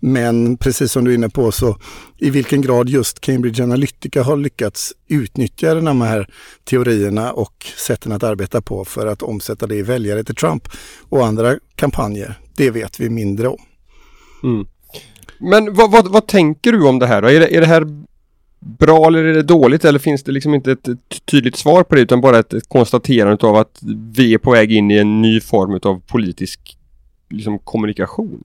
Men 0.00 0.56
precis 0.56 0.92
som 0.92 1.04
du 1.04 1.10
är 1.10 1.14
inne 1.14 1.28
på 1.28 1.52
så 1.52 1.78
i 2.18 2.30
vilken 2.30 2.62
grad 2.62 2.88
just 2.88 3.20
Cambridge 3.20 3.62
Analytica 3.62 4.22
har 4.22 4.36
lyckats 4.36 4.92
utnyttja 5.08 5.74
de 5.74 6.00
här 6.00 6.28
teorierna 6.64 7.32
och 7.32 7.66
sätten 7.76 8.12
att 8.12 8.22
arbeta 8.22 8.60
på 8.60 8.84
för 8.84 9.06
att 9.06 9.22
omsätta 9.22 9.66
det 9.66 9.76
i 9.76 9.82
väljare 9.82 10.24
till 10.24 10.34
Trump 10.34 10.68
och 11.08 11.26
andra 11.26 11.56
kampanjer, 11.74 12.38
det 12.56 12.70
vet 12.70 13.00
vi 13.00 13.10
mindre 13.10 13.48
om. 13.48 13.58
Mm. 14.42 14.66
Men 15.38 15.74
vad, 15.74 15.90
vad, 15.90 16.08
vad, 16.08 16.26
tänker 16.26 16.72
du 16.72 16.86
om 16.86 16.98
det 16.98 17.06
här 17.06 17.22
då? 17.22 17.30
Är 17.30 17.40
det, 17.40 17.56
är 17.56 17.60
det 17.60 17.66
här 17.66 17.86
bra 18.78 19.06
eller 19.06 19.24
är 19.24 19.34
det 19.34 19.42
dåligt 19.42 19.84
eller 19.84 19.98
finns 19.98 20.22
det 20.22 20.32
liksom 20.32 20.54
inte 20.54 20.72
ett, 20.72 20.88
ett 20.88 21.26
tydligt 21.26 21.56
svar 21.56 21.82
på 21.82 21.94
det 21.94 22.00
utan 22.00 22.20
bara 22.20 22.38
ett, 22.38 22.52
ett 22.52 22.68
konstaterande 22.68 23.46
av 23.46 23.56
att 23.56 23.78
vi 24.12 24.34
är 24.34 24.38
på 24.38 24.50
väg 24.50 24.72
in 24.72 24.90
i 24.90 24.96
en 24.96 25.22
ny 25.22 25.40
form 25.40 25.80
av 25.82 26.00
politisk 26.00 26.78
liksom, 27.30 27.58
kommunikation? 27.58 28.44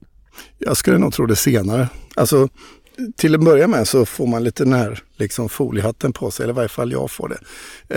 Jag 0.58 0.76
skulle 0.76 0.98
nog 0.98 1.12
tro 1.12 1.26
det 1.26 1.36
senare. 1.36 1.88
Alltså 2.16 2.48
till 3.16 3.34
att 3.34 3.40
börja 3.40 3.66
med 3.66 3.88
så 3.88 4.06
får 4.06 4.26
man 4.26 4.44
lite 4.44 4.64
den 4.64 4.72
här 4.72 5.02
liksom 5.16 5.48
foliehatten 5.48 6.12
på 6.12 6.30
sig, 6.30 6.44
eller 6.44 6.54
i 6.54 6.56
varje 6.56 6.68
fall 6.68 6.92
jag 6.92 7.10
får 7.10 7.28
det. 7.28 7.38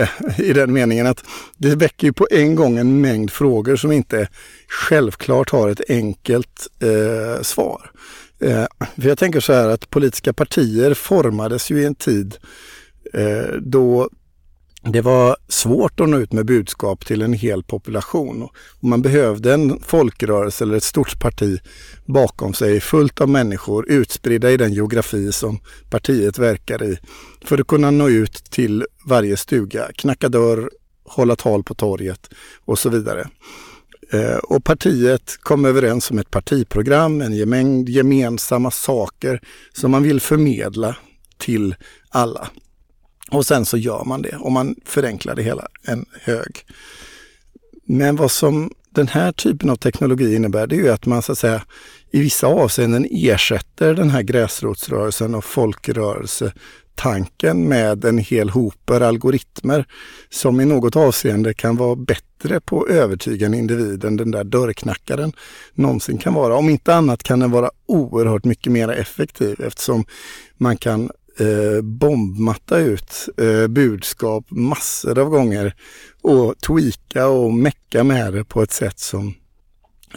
Eh, 0.02 0.40
I 0.40 0.52
den 0.52 0.72
meningen 0.72 1.06
att 1.06 1.24
det 1.56 1.74
väcker 1.74 2.06
ju 2.06 2.12
på 2.12 2.26
en 2.30 2.54
gång 2.54 2.78
en 2.78 3.00
mängd 3.00 3.30
frågor 3.30 3.76
som 3.76 3.92
inte 3.92 4.28
självklart 4.68 5.50
har 5.50 5.68
ett 5.68 5.90
enkelt 5.90 6.68
eh, 6.80 7.42
svar. 7.42 7.90
Eh, 8.40 8.66
för 8.96 9.08
jag 9.08 9.18
tänker 9.18 9.40
så 9.40 9.52
här 9.52 9.68
att 9.68 9.90
politiska 9.90 10.32
partier 10.32 10.94
formades 10.94 11.70
ju 11.70 11.82
i 11.82 11.84
en 11.84 11.94
tid 11.94 12.36
eh, 13.12 13.54
då 13.60 14.08
det 14.92 15.00
var 15.00 15.36
svårt 15.48 16.00
att 16.00 16.08
nå 16.08 16.18
ut 16.18 16.32
med 16.32 16.46
budskap 16.46 17.06
till 17.06 17.22
en 17.22 17.32
hel 17.32 17.62
population. 17.62 18.42
Och 18.42 18.54
man 18.80 19.02
behövde 19.02 19.54
en 19.54 19.80
folkrörelse 19.80 20.64
eller 20.64 20.76
ett 20.76 20.82
stort 20.82 21.20
parti 21.20 21.60
bakom 22.04 22.54
sig 22.54 22.80
fullt 22.80 23.20
av 23.20 23.28
människor 23.28 23.88
utspridda 23.88 24.50
i 24.50 24.56
den 24.56 24.72
geografi 24.72 25.32
som 25.32 25.58
partiet 25.90 26.38
verkar 26.38 26.82
i 26.82 26.98
för 27.44 27.58
att 27.58 27.66
kunna 27.66 27.90
nå 27.90 28.08
ut 28.08 28.44
till 28.50 28.86
varje 29.06 29.36
stuga, 29.36 29.88
knacka 29.94 30.28
dörr, 30.28 30.70
hålla 31.04 31.36
tal 31.36 31.64
på 31.64 31.74
torget 31.74 32.30
och 32.64 32.78
så 32.78 32.88
vidare. 32.88 33.28
Eh, 34.10 34.36
och 34.36 34.64
partiet 34.64 35.36
kom 35.40 35.64
överens 35.64 36.10
om 36.10 36.18
ett 36.18 36.30
partiprogram, 36.30 37.20
en 37.20 37.48
mängd 37.48 37.88
gemensamma 37.88 38.70
saker 38.70 39.40
som 39.72 39.90
man 39.90 40.02
vill 40.02 40.20
förmedla 40.20 40.96
till 41.38 41.74
alla. 42.08 42.48
Och 43.30 43.46
sen 43.46 43.64
så 43.64 43.76
gör 43.76 44.04
man 44.04 44.22
det 44.22 44.36
och 44.36 44.52
man 44.52 44.74
förenklar 44.84 45.34
det 45.34 45.42
hela 45.42 45.68
en 45.82 46.06
hög. 46.20 46.64
Men 47.84 48.16
vad 48.16 48.30
som 48.30 48.70
den 48.90 49.08
här 49.08 49.32
typen 49.32 49.70
av 49.70 49.76
teknologi 49.76 50.34
innebär 50.34 50.66
det 50.66 50.76
är 50.76 50.80
ju 50.80 50.90
att 50.90 51.06
man 51.06 51.22
så 51.22 51.32
att 51.32 51.38
säga 51.38 51.62
i 52.16 52.20
vissa 52.20 52.46
avseenden 52.46 53.06
ersätter 53.10 53.94
den 53.94 54.10
här 54.10 54.22
gräsrotsrörelsen 54.22 55.34
och 55.34 55.44
folkrörelsetanken 55.44 57.68
med 57.68 58.04
en 58.04 58.18
hel 58.18 58.50
hoper 58.50 59.00
algoritmer 59.00 59.84
som 60.30 60.60
i 60.60 60.64
något 60.64 60.96
avseende 60.96 61.54
kan 61.54 61.76
vara 61.76 61.96
bättre 61.96 62.60
på 62.60 62.82
att 62.82 62.88
övertyga 62.88 63.46
en 63.46 63.54
individ 63.54 64.04
än 64.04 64.16
den 64.16 64.30
där 64.30 64.44
dörrknackaren 64.44 65.32
någonsin 65.74 66.18
kan 66.18 66.34
vara. 66.34 66.56
Om 66.56 66.68
inte 66.68 66.94
annat 66.94 67.22
kan 67.22 67.40
den 67.40 67.50
vara 67.50 67.70
oerhört 67.86 68.44
mycket 68.44 68.72
mer 68.72 68.88
effektiv 68.88 69.60
eftersom 69.60 70.04
man 70.56 70.76
kan 70.76 71.10
eh, 71.38 71.80
bombmatta 71.82 72.78
ut 72.78 73.28
eh, 73.36 73.66
budskap 73.66 74.44
massor 74.50 75.18
av 75.18 75.28
gånger 75.28 75.74
och 76.22 76.54
tweaka 76.66 77.28
och 77.28 77.54
mecka 77.54 78.04
med 78.04 78.32
det 78.32 78.44
på 78.44 78.62
ett 78.62 78.72
sätt 78.72 78.98
som 78.98 79.34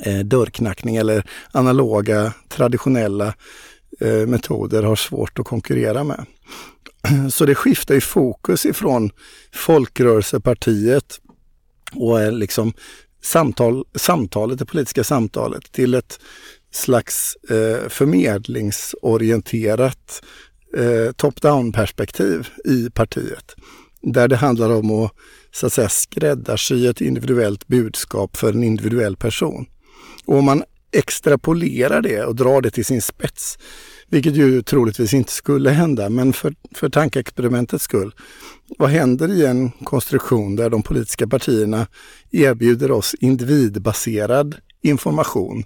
eh, 0.06 0.20
dörrknackning 0.20 0.96
eller 0.96 1.30
analoga 1.52 2.34
traditionella 2.50 3.34
eh, 4.00 4.28
metoder 4.28 4.84
har 4.84 4.96
svårt 4.96 5.40
att 5.40 5.46
konkurrera 5.46 6.04
med. 6.04 6.26
Så 7.32 7.46
det 7.46 7.56
skiftar 7.56 7.96
ju 7.96 8.02
fokus 8.02 8.66
ifrån 8.66 9.12
folkrörelsepartiet 9.54 11.20
och 11.96 12.34
liksom 12.34 12.74
samtal, 13.24 13.86
samtalet, 13.96 14.60
det 14.60 14.66
politiska 14.66 15.04
samtalet 15.04 15.72
till 15.72 15.94
ett 15.94 16.20
slags 16.72 17.36
eh, 17.50 17.90
förmedlingsorienterat 17.90 20.24
eh, 20.78 21.12
top-down 21.12 21.74
perspektiv 21.74 22.48
i 22.66 22.90
partiet. 22.90 23.56
Där 24.02 24.28
det 24.28 24.36
handlar 24.36 24.70
om 24.70 24.92
att, 24.92 25.12
så 25.52 25.66
att 25.66 25.74
säga, 25.74 25.90
skräddarsy 25.90 26.88
ett 26.88 27.02
individuellt 27.02 27.68
budskap 27.68 28.38
för 28.38 28.54
en 28.54 28.64
individuell 28.64 29.16
person. 29.16 29.66
Och 30.26 30.38
om 30.38 30.46
man 30.46 30.64
extrapolerar 30.92 32.02
det 32.02 32.24
och 32.24 32.36
drar 32.36 32.62
det 32.62 32.72
till 32.72 32.86
sin 32.86 33.02
spets, 33.02 33.58
vilket 34.10 34.36
ju 34.36 34.62
troligtvis 34.62 35.14
inte 35.14 35.32
skulle 35.32 35.70
hända, 35.70 36.10
men 36.10 36.34
för, 36.34 36.54
för 36.76 36.90
tankeexperimentets 36.90 37.84
skull. 37.84 38.12
Vad 38.78 38.90
händer 38.90 39.32
i 39.32 39.46
en 39.46 39.72
konstruktion 39.72 40.56
där 40.56 40.70
de 40.70 40.84
politiska 40.84 41.28
partierna 41.28 41.88
erbjuder 42.32 42.92
oss 42.92 43.16
individbaserad 43.20 44.56
information 44.82 45.64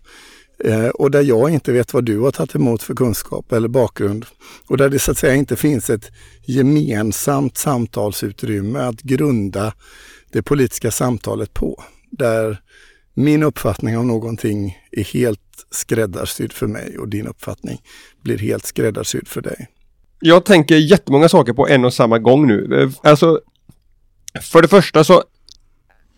Eh, 0.63 0.88
och 0.88 1.12
där 1.12 1.22
jag 1.22 1.50
inte 1.50 1.72
vet 1.72 1.93
vad 1.93 2.05
du 2.05 2.19
har 2.19 2.31
tagit 2.31 2.55
emot 2.55 2.83
för 2.83 2.95
kunskap 2.95 3.51
eller 3.51 3.67
bakgrund. 3.67 4.25
Och 4.67 4.77
där 4.77 4.89
det 4.89 5.00
så 5.00 5.12
att 5.12 5.17
säga 5.17 5.36
inte 5.36 5.55
finns 5.55 5.89
ett 5.89 6.12
gemensamt 6.45 7.57
samtalsutrymme 7.57 8.79
att 8.79 9.01
grunda 9.01 9.74
det 10.31 10.41
politiska 10.41 10.91
samtalet 10.91 11.53
på. 11.53 11.83
Där 12.12 12.62
min 13.13 13.43
uppfattning 13.43 13.98
om 13.98 14.08
någonting 14.08 14.77
är 14.91 15.03
helt 15.03 15.39
skräddarsydd 15.70 16.53
för 16.53 16.67
mig 16.67 16.98
och 16.98 17.08
din 17.08 17.27
uppfattning 17.27 17.82
blir 18.22 18.38
helt 18.38 18.65
skräddarsydd 18.65 19.27
för 19.27 19.41
dig. 19.41 19.67
Jag 20.20 20.46
tänker 20.46 20.75
jättemånga 20.75 21.29
saker 21.29 21.53
på 21.53 21.67
en 21.67 21.86
och 21.86 21.93
samma 21.93 22.20
gång 22.20 22.48
nu. 22.48 22.82
Eh, 22.82 23.10
alltså, 23.12 23.39
för 24.41 24.62
det 24.62 24.67
första 24.67 25.03
så 25.03 25.24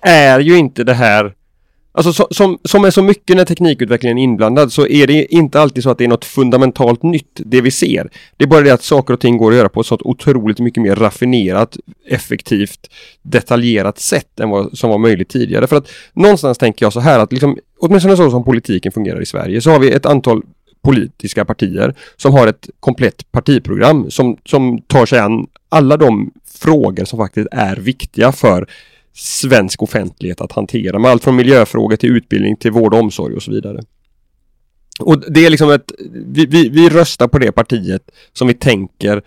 är 0.02 0.40
ju 0.40 0.58
inte 0.58 0.84
det 0.84 0.94
här 0.94 1.36
Alltså 1.98 2.28
som, 2.32 2.58
som 2.64 2.86
är 2.86 2.92
så 2.92 3.04
mycket 3.04 3.38
när 3.38 3.46
teknikutvecklingen 3.46 4.18
är 4.18 4.24
inblandad 4.24 4.74
så 4.74 4.88
är 4.88 5.08
det 5.08 5.34
inte 5.34 5.60
alltid 5.60 5.84
så 5.84 5.90
att 5.90 5.98
det 5.98 6.04
är 6.04 6.08
något 6.08 6.26
fundamentalt 6.26 7.04
nytt 7.04 7.42
det 7.46 7.62
vi 7.62 7.72
ser. 7.72 8.10
Det 8.38 8.44
är 8.44 8.48
bara 8.48 8.62
det 8.62 8.72
att 8.72 8.84
saker 8.84 9.14
och 9.14 9.20
ting 9.20 9.38
går 9.38 9.52
att 9.52 9.58
göra 9.58 9.70
på 9.70 9.82
ett 9.82 9.88
sånt 9.88 10.02
otroligt 10.02 10.60
mycket 10.60 10.84
mer 10.84 10.96
raffinerat, 10.96 11.78
effektivt, 12.08 12.90
detaljerat 13.22 14.00
sätt 14.00 14.40
än 14.40 14.50
vad 14.50 14.78
som 14.78 14.90
var 14.90 14.98
möjligt 14.98 15.30
tidigare. 15.30 15.68
För 15.68 15.76
att 15.76 15.90
någonstans 16.14 16.58
tänker 16.58 16.86
jag 16.86 16.94
så 16.94 17.00
här 17.00 17.20
att 17.20 17.32
liksom, 17.32 17.58
åtminstone 17.80 18.18
så 18.18 18.32
som 18.32 18.44
politiken 18.44 18.92
fungerar 18.92 19.22
i 19.22 19.26
Sverige 19.26 19.62
så 19.62 19.72
har 19.72 19.80
vi 19.80 19.92
ett 19.92 20.06
antal 20.06 20.42
politiska 20.84 21.46
partier 21.46 21.96
som 22.16 22.34
har 22.34 22.48
ett 22.48 22.70
komplett 22.80 23.32
partiprogram 23.32 24.12
som, 24.12 24.38
som 24.46 24.82
tar 24.82 25.06
sig 25.06 25.20
an 25.20 25.48
alla 25.70 25.98
de 25.98 26.32
frågor 26.60 27.06
som 27.06 27.20
faktiskt 27.20 27.48
är 27.52 27.76
viktiga 27.76 28.32
för 28.32 28.68
svensk 29.16 29.84
offentlighet 29.84 30.42
att 30.42 30.52
hantera 30.52 31.00
med 31.00 31.12
allt 31.12 31.24
från 31.24 31.36
miljöfrågor 31.36 31.96
till 31.96 32.18
utbildning 32.18 32.58
till 32.58 32.72
vård 32.72 32.94
och 32.94 33.00
omsorg 33.00 33.36
och 33.36 33.44
så 33.44 33.52
vidare. 33.52 33.82
Och 35.00 35.32
det 35.32 35.46
är 35.46 35.50
liksom 35.50 35.72
ett, 35.72 35.92
vi, 36.12 36.46
vi, 36.46 36.70
vi 36.70 36.90
röstar 36.90 37.28
på 37.28 37.40
det 37.40 37.52
partiet 37.52 38.12
som 38.34 38.48
vi 38.48 38.54
tänker 38.54 39.22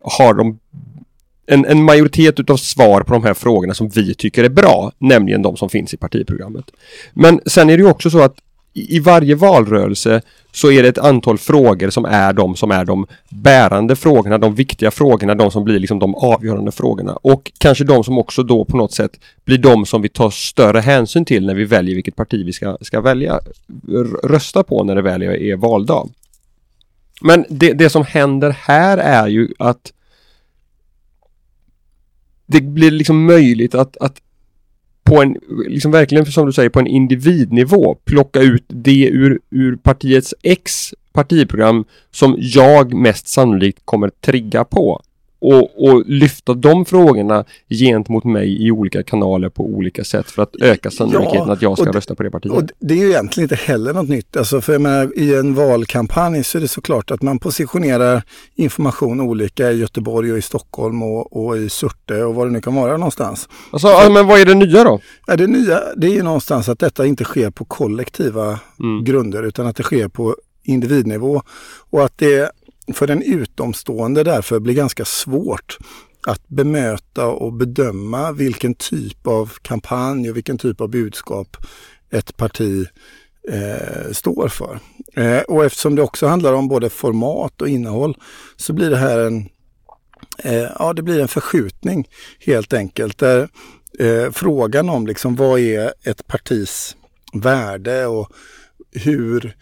har 0.00 0.34
de 0.34 0.58
en, 1.46 1.64
en 1.64 1.84
majoritet 1.84 2.40
utav 2.40 2.56
svar 2.56 3.00
på 3.00 3.12
de 3.12 3.24
här 3.24 3.34
frågorna 3.34 3.74
som 3.74 3.88
vi 3.88 4.14
tycker 4.14 4.44
är 4.44 4.48
bra, 4.48 4.92
nämligen 4.98 5.42
de 5.42 5.56
som 5.56 5.68
finns 5.68 5.94
i 5.94 5.96
partiprogrammet. 5.96 6.64
Men 7.12 7.40
sen 7.46 7.70
är 7.70 7.76
det 7.76 7.82
ju 7.82 7.90
också 7.90 8.10
så 8.10 8.22
att 8.22 8.34
i 8.72 9.00
varje 9.00 9.34
valrörelse 9.34 10.22
så 10.52 10.70
är 10.70 10.82
det 10.82 10.88
ett 10.88 10.98
antal 10.98 11.38
frågor 11.38 11.90
som 11.90 12.04
är 12.04 12.32
de 12.32 12.56
som 12.56 12.70
är 12.70 12.84
de 12.84 13.06
bärande 13.28 13.96
frågorna, 13.96 14.38
de 14.38 14.54
viktiga 14.54 14.90
frågorna, 14.90 15.34
de 15.34 15.50
som 15.50 15.64
blir 15.64 15.78
liksom 15.78 15.98
de 15.98 16.14
avgörande 16.14 16.72
frågorna 16.72 17.12
och 17.22 17.52
kanske 17.58 17.84
de 17.84 18.04
som 18.04 18.18
också 18.18 18.42
då 18.42 18.64
på 18.64 18.76
något 18.76 18.92
sätt 18.92 19.20
blir 19.44 19.58
de 19.58 19.86
som 19.86 20.02
vi 20.02 20.08
tar 20.08 20.30
större 20.30 20.80
hänsyn 20.80 21.24
till 21.24 21.46
när 21.46 21.54
vi 21.54 21.64
väljer 21.64 21.94
vilket 21.94 22.16
parti 22.16 22.46
vi 22.46 22.52
ska, 22.52 22.78
ska 22.80 23.00
välja 23.00 23.40
rösta 24.24 24.62
på 24.62 24.84
när 24.84 24.94
det 24.94 25.02
väl 25.02 25.22
är 25.22 25.56
valdag. 25.56 26.08
Men 27.20 27.44
det, 27.48 27.72
det 27.72 27.90
som 27.90 28.04
händer 28.04 28.50
här 28.50 28.98
är 28.98 29.28
ju 29.28 29.48
att 29.58 29.92
det 32.46 32.60
blir 32.60 32.90
liksom 32.90 33.24
möjligt 33.24 33.74
att, 33.74 33.96
att 33.96 34.20
på 35.02 35.22
en, 35.22 35.36
liksom 35.68 35.92
verkligen 35.92 36.26
som 36.26 36.46
du 36.46 36.52
säger, 36.52 36.70
på 36.70 36.80
en 36.80 36.86
individnivå 36.86 37.96
plocka 38.04 38.40
ut 38.40 38.64
det 38.68 39.06
ur, 39.06 39.40
ur 39.50 39.76
partiets 39.76 40.34
X 40.42 40.94
partiprogram 41.12 41.84
som 42.10 42.36
jag 42.38 42.94
mest 42.94 43.28
sannolikt 43.28 43.80
kommer 43.84 44.08
trigga 44.08 44.64
på 44.64 45.02
och, 45.42 45.84
och 45.84 46.02
lyfta 46.06 46.54
de 46.54 46.84
frågorna 46.84 47.44
gentemot 47.68 48.24
mig 48.24 48.66
i 48.66 48.70
olika 48.70 49.02
kanaler 49.02 49.48
på 49.48 49.64
olika 49.64 50.04
sätt 50.04 50.30
för 50.30 50.42
att 50.42 50.56
öka 50.62 50.90
sannolikheten 50.90 51.46
ja, 51.46 51.52
att 51.52 51.62
jag 51.62 51.78
ska 51.78 51.84
det, 51.84 51.98
rösta 51.98 52.14
på 52.14 52.22
det 52.22 52.30
partiet. 52.30 52.54
Och 52.54 52.62
det 52.78 52.94
är 52.94 52.98
ju 52.98 53.08
egentligen 53.08 53.44
inte 53.44 53.64
heller 53.64 53.92
något 53.92 54.08
nytt. 54.08 54.36
Alltså 54.36 54.60
för 54.60 54.72
jag 54.72 54.82
menar, 54.82 55.18
I 55.18 55.34
en 55.34 55.54
valkampanj 55.54 56.44
så 56.44 56.58
är 56.58 56.62
det 56.62 56.68
såklart 56.68 57.10
att 57.10 57.22
man 57.22 57.38
positionerar 57.38 58.22
information 58.54 59.20
olika 59.20 59.72
i 59.72 59.78
Göteborg 59.78 60.32
och 60.32 60.38
i 60.38 60.42
Stockholm 60.42 61.02
och, 61.02 61.46
och 61.46 61.56
i 61.56 61.68
Surte 61.68 62.24
och 62.24 62.34
vad 62.34 62.46
det 62.46 62.50
nu 62.50 62.60
kan 62.60 62.74
vara 62.74 62.96
någonstans. 62.96 63.48
Alltså, 63.70 63.88
så, 63.88 64.10
men 64.10 64.26
vad 64.26 64.40
är 64.40 64.44
det 64.44 64.54
nya 64.54 64.84
då? 64.84 65.00
Ja, 65.26 65.36
det 65.36 65.46
nya 65.46 65.80
det 65.96 66.06
är 66.06 66.14
ju 66.14 66.22
någonstans 66.22 66.68
att 66.68 66.78
detta 66.78 67.06
inte 67.06 67.24
sker 67.24 67.50
på 67.50 67.64
kollektiva 67.64 68.60
mm. 68.80 69.04
grunder 69.04 69.42
utan 69.42 69.66
att 69.66 69.76
det 69.76 69.82
sker 69.82 70.08
på 70.08 70.36
individnivå 70.64 71.42
och 71.90 72.04
att 72.04 72.18
det 72.18 72.50
för 72.94 73.10
en 73.10 73.22
utomstående 73.22 74.24
därför 74.24 74.60
blir 74.60 74.74
ganska 74.74 75.04
svårt 75.04 75.78
att 76.26 76.48
bemöta 76.48 77.26
och 77.26 77.52
bedöma 77.52 78.32
vilken 78.32 78.74
typ 78.74 79.26
av 79.26 79.52
kampanj 79.62 80.30
och 80.30 80.36
vilken 80.36 80.58
typ 80.58 80.80
av 80.80 80.88
budskap 80.88 81.56
ett 82.10 82.36
parti 82.36 82.86
eh, 83.48 84.12
står 84.12 84.48
för. 84.48 84.78
Eh, 85.14 85.40
och 85.40 85.64
eftersom 85.64 85.94
det 85.94 86.02
också 86.02 86.26
handlar 86.26 86.52
om 86.52 86.68
både 86.68 86.90
format 86.90 87.62
och 87.62 87.68
innehåll 87.68 88.16
så 88.56 88.72
blir 88.72 88.90
det 88.90 88.96
här 88.96 89.18
en, 89.18 89.48
eh, 90.38 90.68
ja, 90.78 90.92
det 90.92 91.02
blir 91.02 91.20
en 91.20 91.28
förskjutning 91.28 92.08
helt 92.40 92.72
enkelt. 92.72 93.18
Där 93.18 93.48
eh, 93.98 94.30
frågan 94.30 94.88
om 94.88 95.06
liksom, 95.06 95.36
vad 95.36 95.60
är 95.60 95.92
ett 96.04 96.26
partis 96.26 96.96
värde 97.32 98.06
och 98.06 98.32
hur 98.92 99.56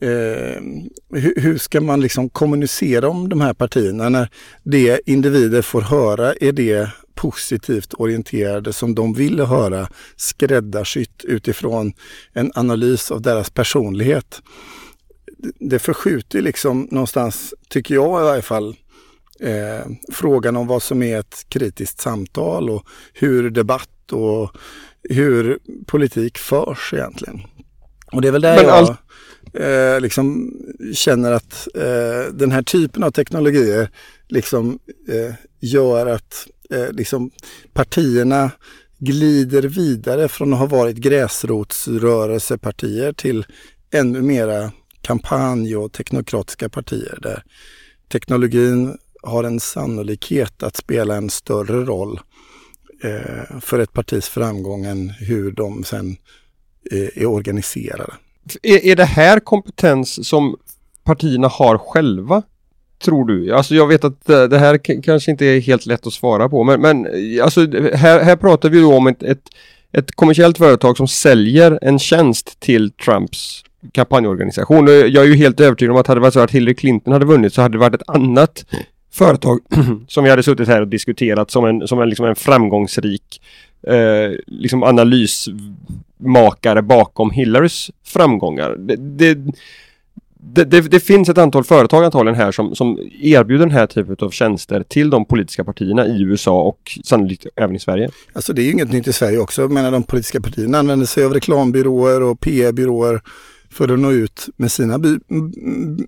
Eh, 0.00 0.62
hur, 1.10 1.40
hur, 1.40 1.58
ska 1.58 1.80
man 1.80 2.00
liksom 2.00 2.28
kommunicera 2.30 3.08
om 3.08 3.28
de 3.28 3.40
här 3.40 3.54
partierna 3.54 4.08
när 4.08 4.28
det 4.62 5.00
individer 5.06 5.62
får 5.62 5.80
höra 5.80 6.34
är 6.34 6.52
det 6.52 6.90
positivt 7.14 7.94
orienterade 7.94 8.72
som 8.72 8.94
de 8.94 9.14
vill 9.14 9.40
höra 9.40 9.88
skräddarsytt 10.16 11.24
utifrån 11.24 11.92
en 12.32 12.52
analys 12.54 13.10
av 13.10 13.22
deras 13.22 13.50
personlighet. 13.50 14.42
Det 15.58 15.78
förskjuter 15.78 16.42
liksom 16.42 16.88
någonstans, 16.90 17.54
tycker 17.68 17.94
jag 17.94 18.20
i 18.20 18.24
varje 18.24 18.42
fall, 18.42 18.76
eh, 19.40 19.86
frågan 20.12 20.56
om 20.56 20.66
vad 20.66 20.82
som 20.82 21.02
är 21.02 21.18
ett 21.18 21.46
kritiskt 21.48 22.00
samtal 22.00 22.70
och 22.70 22.86
hur 23.12 23.50
debatt 23.50 24.12
och 24.12 24.50
hur 25.02 25.58
politik 25.86 26.38
förs 26.38 26.92
egentligen. 26.92 27.40
Och 28.12 28.22
det 28.22 28.28
är 28.28 28.32
väl 28.32 28.42
där 28.42 28.56
Men 28.56 28.64
jag 28.64 28.74
all 28.74 28.96
eh, 29.52 30.00
liksom 30.00 30.52
känner 30.94 31.32
att 31.32 31.68
eh, 31.74 32.24
den 32.32 32.52
här 32.52 32.62
typen 32.62 33.02
av 33.02 33.10
teknologier 33.10 33.90
liksom 34.28 34.78
eh, 35.08 35.34
gör 35.60 36.06
att 36.06 36.46
eh, 36.70 36.92
liksom 36.92 37.30
partierna 37.72 38.50
glider 38.98 39.62
vidare 39.62 40.28
från 40.28 40.52
att 40.52 40.58
ha 40.58 40.66
varit 40.66 40.96
gräsrotsrörelsepartier 40.96 43.12
till 43.12 43.46
ännu 43.90 44.22
mera 44.22 44.72
kampanj 45.00 45.76
och 45.76 45.92
teknokratiska 45.92 46.68
partier 46.68 47.18
där 47.22 47.42
teknologin 48.12 48.98
har 49.22 49.44
en 49.44 49.60
sannolikhet 49.60 50.62
att 50.62 50.76
spela 50.76 51.16
en 51.16 51.30
större 51.30 51.84
roll 51.84 52.20
eh, 53.02 53.60
för 53.60 53.78
ett 53.78 53.92
partis 53.92 54.28
framgång 54.28 54.84
än 54.84 55.10
hur 55.10 55.52
de 55.52 55.84
sen 55.84 56.16
eh, 56.90 57.08
är 57.14 57.26
organiserade. 57.26 58.12
Är, 58.62 58.84
är 58.84 58.96
det 58.96 59.04
här 59.04 59.40
kompetens 59.40 60.28
som 60.28 60.56
partierna 61.04 61.48
har 61.48 61.78
själva? 61.78 62.42
tror 63.02 63.24
du? 63.24 63.54
Alltså 63.54 63.74
jag 63.74 63.86
vet 63.86 64.04
att 64.04 64.26
det 64.26 64.58
här 64.58 65.02
kanske 65.02 65.30
inte 65.30 65.46
är 65.46 65.60
helt 65.60 65.86
lätt 65.86 66.06
att 66.06 66.12
svara 66.12 66.48
på 66.48 66.64
men, 66.64 66.80
men 66.80 67.06
alltså 67.42 67.60
här, 67.94 68.20
här 68.20 68.36
pratar 68.36 68.70
vi 68.70 68.80
då 68.80 68.96
om 68.96 69.06
ett, 69.06 69.22
ett, 69.22 69.42
ett 69.92 70.12
kommersiellt 70.12 70.58
företag 70.58 70.96
som 70.96 71.08
säljer 71.08 71.78
en 71.82 71.98
tjänst 71.98 72.60
till 72.60 72.90
Trumps 72.90 73.64
kampanjorganisation. 73.92 74.86
Jag 74.86 75.16
är 75.16 75.24
ju 75.24 75.34
helt 75.34 75.60
övertygad 75.60 75.92
om 75.92 76.00
att 76.00 76.06
hade 76.06 76.20
det 76.20 76.22
varit 76.22 76.34
så 76.34 76.40
att 76.40 76.50
Hillary 76.50 76.74
Clinton 76.74 77.12
hade 77.12 77.24
vunnit 77.24 77.54
så 77.54 77.62
hade 77.62 77.74
det 77.74 77.80
varit 77.80 77.94
ett 77.94 78.08
annat 78.08 78.64
företag 79.12 79.60
som 80.08 80.24
vi 80.24 80.30
hade 80.30 80.42
suttit 80.42 80.68
här 80.68 80.80
och 80.80 80.88
diskuterat 80.88 81.50
som 81.50 81.64
en, 81.64 81.88
som 81.88 82.00
en, 82.00 82.08
liksom 82.08 82.26
en 82.26 82.36
framgångsrik 82.36 83.40
eh, 83.86 84.30
liksom 84.46 84.82
analysmakare 84.82 86.82
bakom 86.82 87.30
Hillarys 87.30 87.90
framgångar. 88.04 88.76
Det, 88.78 88.96
det, 88.96 89.38
det, 90.44 90.64
det, 90.64 90.80
det, 90.80 91.00
finns 91.00 91.28
ett 91.28 91.38
antal 91.38 91.64
företag 91.64 92.04
antagligen 92.04 92.40
här 92.40 92.52
som, 92.52 92.74
som 92.74 92.98
erbjuder 93.20 93.66
den 93.66 93.74
här 93.74 93.86
typen 93.86 94.16
av 94.20 94.30
tjänster 94.30 94.84
till 94.88 95.10
de 95.10 95.24
politiska 95.24 95.64
partierna 95.64 96.06
i 96.06 96.22
USA 96.22 96.62
och 96.62 96.98
sannolikt 97.04 97.46
även 97.56 97.76
i 97.76 97.78
Sverige. 97.78 98.10
Alltså 98.32 98.52
det 98.52 98.62
är 98.62 98.64
ju 98.64 98.72
inget 98.72 98.92
nytt 98.92 99.08
i 99.08 99.12
Sverige 99.12 99.38
också. 99.38 99.68
Men 99.68 99.92
de 99.92 100.02
politiska 100.02 100.40
partierna 100.40 100.78
använder 100.78 101.06
sig 101.06 101.24
av 101.24 101.34
reklambyråer 101.34 102.22
och 102.22 102.40
PR-byråer 102.40 103.20
för 103.72 103.88
att 103.88 103.98
nå 103.98 104.12
ut 104.12 104.48
med 104.56 104.72
sina 104.72 104.98
bu 104.98 105.20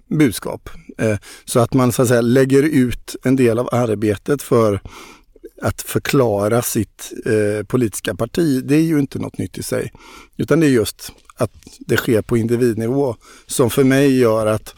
budskap. 0.09 0.71
Eh, 0.99 1.17
så 1.45 1.61
att 1.61 1.75
man 1.75 1.93
så 1.93 2.03
att 2.03 2.09
säga 2.09 2.21
lägger 2.21 2.63
ut 2.63 3.17
en 3.23 3.37
del 3.37 3.59
av 3.59 3.69
arbetet 3.73 4.43
för 4.43 4.81
att 5.63 5.83
förklara 5.83 6.63
sitt 6.63 7.13
eh, 7.27 7.67
politiska 7.67 8.15
parti, 8.15 8.65
det 8.65 8.77
är 8.77 8.81
ju 8.81 8.99
inte 8.99 9.19
något 9.19 9.39
nytt 9.39 9.59
i 9.59 9.63
sig. 9.63 9.93
Utan 10.37 10.61
det 10.61 10.67
är 10.67 10.71
just 10.71 11.13
att 11.37 11.53
det 11.79 11.97
sker 11.97 12.23
på 12.23 12.37
individnivå 12.37 13.17
som 13.47 13.71
för 13.71 13.85
mig 13.85 14.19
gör 14.19 14.47
att 14.47 14.75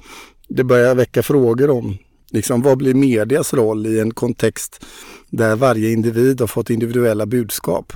det 0.49 0.65
börjar 0.65 0.95
väcka 0.95 1.23
frågor 1.23 1.71
om 1.71 1.99
liksom, 2.31 2.63
vad 2.63 2.79
blir 2.79 2.95
medias 2.95 3.55
roll 3.55 3.87
i 3.87 4.01
en 4.01 4.11
kontext 4.11 4.85
där 5.31 5.57
varje 5.57 5.91
individ 5.91 6.41
har 6.41 6.47
fått 6.47 6.71
individuella 6.71 7.27
budskap 7.27 7.93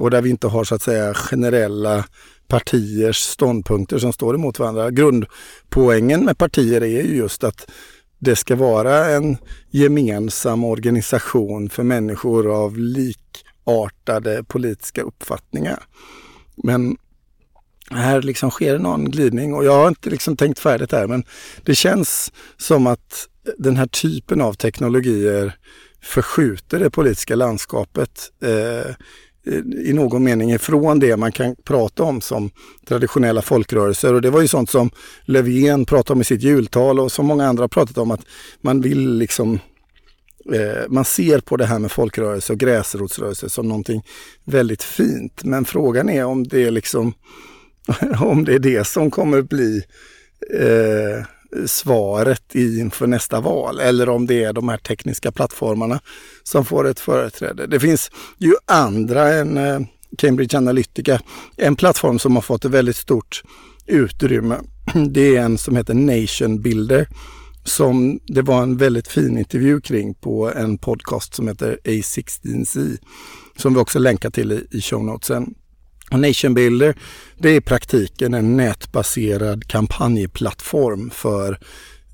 och 0.00 0.10
där 0.10 0.22
vi 0.22 0.30
inte 0.30 0.46
har 0.46 0.64
så 0.64 0.74
att 0.74 0.82
säga 0.82 1.14
generella 1.14 2.04
partiers 2.52 3.16
ståndpunkter 3.16 3.98
som 3.98 4.12
står 4.12 4.34
emot 4.34 4.58
varandra. 4.58 4.90
Grundpoängen 4.90 6.24
med 6.24 6.38
partier 6.38 6.80
är 6.80 7.02
ju 7.02 7.16
just 7.16 7.44
att 7.44 7.70
det 8.18 8.36
ska 8.36 8.56
vara 8.56 9.10
en 9.10 9.36
gemensam 9.70 10.64
organisation 10.64 11.70
för 11.70 11.82
människor 11.82 12.64
av 12.64 12.78
likartade 12.78 14.44
politiska 14.44 15.02
uppfattningar. 15.02 15.82
Men 16.56 16.96
här 17.90 18.22
liksom 18.22 18.50
sker 18.50 18.78
någon 18.78 19.10
glidning 19.10 19.54
och 19.54 19.64
jag 19.64 19.72
har 19.72 19.88
inte 19.88 20.10
liksom 20.10 20.36
tänkt 20.36 20.58
färdigt 20.58 20.92
här 20.92 21.06
men 21.06 21.24
det 21.62 21.74
känns 21.74 22.32
som 22.56 22.86
att 22.86 23.28
den 23.58 23.76
här 23.76 23.86
typen 23.86 24.40
av 24.40 24.54
teknologier 24.54 25.56
förskjuter 26.02 26.78
det 26.78 26.90
politiska 26.90 27.36
landskapet 27.36 28.32
eh, 28.42 28.94
Eh, 29.46 29.88
i 29.88 29.92
någon 29.92 30.24
mening 30.24 30.52
ifrån 30.52 30.98
det 30.98 31.16
man 31.16 31.32
kan 31.32 31.56
prata 31.64 32.02
om 32.02 32.20
som 32.20 32.50
traditionella 32.86 33.42
folkrörelser. 33.42 34.14
Och 34.14 34.22
det 34.22 34.30
var 34.30 34.40
ju 34.40 34.48
sånt 34.48 34.70
som 34.70 34.90
Löfven 35.24 35.84
pratade 35.84 36.12
om 36.12 36.20
i 36.20 36.24
sitt 36.24 36.42
jultal 36.42 37.00
och 37.00 37.12
som 37.12 37.26
många 37.26 37.46
andra 37.46 37.68
pratat 37.68 37.98
om 37.98 38.10
att 38.10 38.20
man 38.60 38.80
vill 38.80 39.14
liksom 39.14 39.58
eh, 40.52 40.88
man 40.88 41.04
ser 41.04 41.40
på 41.40 41.56
det 41.56 41.66
här 41.66 41.78
med 41.78 41.92
folkrörelse 41.92 42.52
och 42.52 42.58
gräsrotsrörelse 42.58 43.48
som 43.48 43.68
någonting 43.68 44.02
väldigt 44.44 44.82
fint. 44.82 45.44
Men 45.44 45.64
frågan 45.64 46.08
är 46.08 46.24
om 46.24 46.44
det 46.48 46.64
är 46.64 46.70
liksom 46.70 47.14
om 48.20 48.44
det 48.44 48.54
är 48.54 48.58
det 48.58 48.86
som 48.86 49.10
kommer 49.10 49.42
bli 49.42 49.82
eh, 50.60 51.26
svaret 51.66 52.54
inför 52.54 53.06
nästa 53.06 53.40
val 53.40 53.80
eller 53.80 54.08
om 54.08 54.26
det 54.26 54.44
är 54.44 54.52
de 54.52 54.68
här 54.68 54.76
tekniska 54.76 55.32
plattformarna 55.32 56.00
som 56.42 56.64
får 56.64 56.88
ett 56.88 57.00
företräde. 57.00 57.66
Det 57.66 57.80
finns 57.80 58.10
ju 58.38 58.54
andra 58.66 59.28
än 59.28 59.56
eh, 59.56 59.80
Cambridge 60.18 60.58
Analytica. 60.58 61.20
En 61.56 61.76
plattform 61.76 62.18
som 62.18 62.34
har 62.34 62.42
fått 62.42 62.64
ett 62.64 62.70
väldigt 62.70 62.96
stort 62.96 63.42
utrymme. 63.86 64.56
Det 65.10 65.36
är 65.36 65.42
en 65.42 65.58
som 65.58 65.76
heter 65.76 65.94
Nation 65.94 66.62
Builder 66.62 67.08
som 67.64 68.20
det 68.26 68.42
var 68.42 68.62
en 68.62 68.76
väldigt 68.76 69.08
fin 69.08 69.38
intervju 69.38 69.80
kring 69.80 70.14
på 70.14 70.52
en 70.52 70.78
podcast 70.78 71.34
som 71.34 71.48
heter 71.48 71.78
A16C 71.84 72.98
som 73.56 73.74
vi 73.74 73.80
också 73.80 73.98
länkar 73.98 74.30
till 74.30 74.52
i, 74.52 74.66
i 74.70 74.80
show 74.80 75.04
notesen. 75.04 75.54
Nation 76.20 76.54
Builder, 76.54 76.94
det 77.38 77.48
är 77.50 77.54
i 77.54 77.60
praktiken 77.60 78.34
en 78.34 78.56
nätbaserad 78.56 79.68
kampanjplattform 79.68 81.10
för 81.10 81.58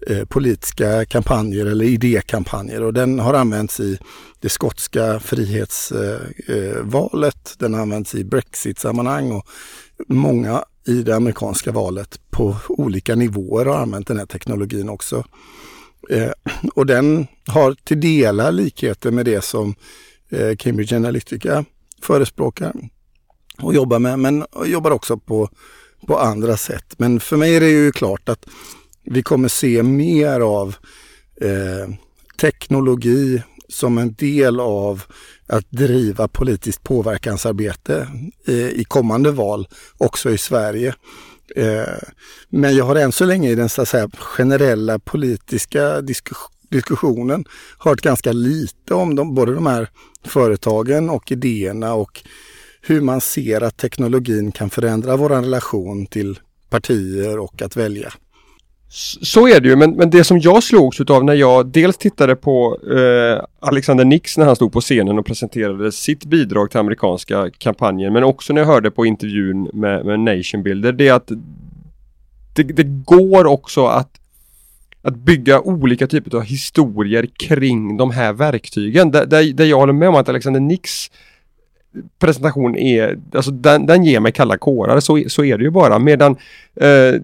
eh, 0.06 0.24
politiska 0.24 1.04
kampanjer 1.04 1.66
eller 1.66 1.84
idékampanjer 1.84 2.82
och 2.82 2.94
den 2.94 3.18
har 3.18 3.34
använts 3.34 3.80
i 3.80 3.98
det 4.40 4.48
skotska 4.48 5.20
frihetsvalet. 5.20 6.46
Eh, 6.48 7.52
eh 7.52 7.58
den 7.58 7.74
har 7.74 7.80
använts 7.80 8.14
i 8.14 8.24
Brexit-sammanhang 8.24 9.32
och 9.32 9.46
många 10.08 10.64
i 10.86 11.02
det 11.02 11.16
amerikanska 11.16 11.72
valet 11.72 12.20
på 12.30 12.56
olika 12.68 13.14
nivåer 13.14 13.64
har 13.64 13.78
använt 13.78 14.06
den 14.06 14.18
här 14.18 14.26
teknologin 14.26 14.88
också. 14.88 15.24
Eh, 16.10 16.30
och 16.74 16.86
den 16.86 17.26
har 17.46 17.74
till 17.84 18.00
delar 18.00 18.52
likheter 18.52 19.10
med 19.10 19.24
det 19.24 19.44
som 19.44 19.74
eh, 20.28 20.56
Cambridge 20.56 20.96
Analytica 20.96 21.64
förespråkar 22.02 22.72
och 23.62 23.74
jobbar 23.74 23.98
med, 23.98 24.18
men 24.18 24.44
jobbar 24.64 24.90
också 24.90 25.18
på, 25.18 25.48
på 26.06 26.18
andra 26.18 26.56
sätt. 26.56 26.94
Men 26.96 27.20
för 27.20 27.36
mig 27.36 27.56
är 27.56 27.60
det 27.60 27.70
ju 27.70 27.92
klart 27.92 28.28
att 28.28 28.46
vi 29.04 29.22
kommer 29.22 29.48
se 29.48 29.82
mer 29.82 30.40
av 30.40 30.76
eh, 31.40 31.94
teknologi 32.40 33.42
som 33.68 33.98
en 33.98 34.14
del 34.14 34.60
av 34.60 35.02
att 35.46 35.70
driva 35.70 36.28
politiskt 36.28 36.82
påverkansarbete 36.82 38.08
i, 38.46 38.80
i 38.80 38.84
kommande 38.84 39.30
val 39.30 39.68
också 39.98 40.30
i 40.30 40.38
Sverige. 40.38 40.94
Eh, 41.56 42.08
men 42.48 42.76
jag 42.76 42.84
har 42.84 42.96
än 42.96 43.12
så 43.12 43.24
länge 43.24 43.50
i 43.50 43.54
den 43.54 43.68
så 43.68 43.82
att 43.82 43.88
säga, 43.88 44.10
generella 44.18 44.98
politiska 44.98 46.00
diskussionen 46.70 47.44
hört 47.78 48.00
ganska 48.00 48.32
lite 48.32 48.94
om 48.94 49.14
de, 49.14 49.34
både 49.34 49.54
de 49.54 49.66
här 49.66 49.88
företagen 50.24 51.10
och 51.10 51.32
idéerna 51.32 51.94
och 51.94 52.22
hur 52.82 53.00
man 53.00 53.20
ser 53.20 53.60
att 53.60 53.76
teknologin 53.76 54.52
kan 54.52 54.70
förändra 54.70 55.16
vår 55.16 55.28
relation 55.28 56.06
till 56.06 56.38
partier 56.70 57.38
och 57.38 57.62
att 57.62 57.76
välja. 57.76 58.12
Så 59.22 59.48
är 59.48 59.60
det 59.60 59.68
ju, 59.68 59.76
men, 59.76 59.90
men 59.90 60.10
det 60.10 60.24
som 60.24 60.38
jag 60.38 60.62
slogs 60.62 61.00
utav 61.00 61.24
när 61.24 61.34
jag 61.34 61.66
dels 61.66 61.96
tittade 61.96 62.36
på 62.36 62.78
eh, 62.96 63.44
Alexander 63.60 64.04
Nix 64.04 64.38
när 64.38 64.46
han 64.46 64.56
stod 64.56 64.72
på 64.72 64.80
scenen 64.80 65.18
och 65.18 65.26
presenterade 65.26 65.92
sitt 65.92 66.24
bidrag 66.24 66.70
till 66.70 66.80
amerikanska 66.80 67.50
kampanjen, 67.58 68.12
men 68.12 68.24
också 68.24 68.52
när 68.52 68.60
jag 68.60 68.66
hörde 68.66 68.90
på 68.90 69.06
intervjun 69.06 69.70
med, 69.72 70.06
med 70.06 70.20
Nation 70.20 70.62
Builder, 70.62 70.92
det 70.92 71.08
är 71.08 71.12
att 71.12 71.28
det, 72.54 72.62
det 72.62 72.84
går 72.84 73.46
också 73.46 73.86
att 73.86 74.18
att 75.02 75.16
bygga 75.16 75.60
olika 75.60 76.06
typer 76.06 76.36
av 76.36 76.42
historier 76.42 77.28
kring 77.36 77.96
de 77.96 78.10
här 78.10 78.32
verktygen. 78.32 79.10
Där, 79.10 79.26
där, 79.26 79.52
där 79.52 79.64
jag 79.64 79.76
håller 79.76 79.92
med 79.92 80.08
om 80.08 80.14
att 80.14 80.28
Alexander 80.28 80.60
Nix 80.60 81.10
presentation 82.18 82.76
är, 82.76 83.18
alltså 83.34 83.50
den, 83.50 83.86
den 83.86 84.04
ger 84.04 84.20
mig 84.20 84.32
kalla 84.32 84.58
kårar, 84.58 85.00
så, 85.00 85.22
så 85.28 85.44
är 85.44 85.58
det 85.58 85.64
ju 85.64 85.70
bara. 85.70 85.98
Medan, 85.98 86.32
eh, 86.80 87.20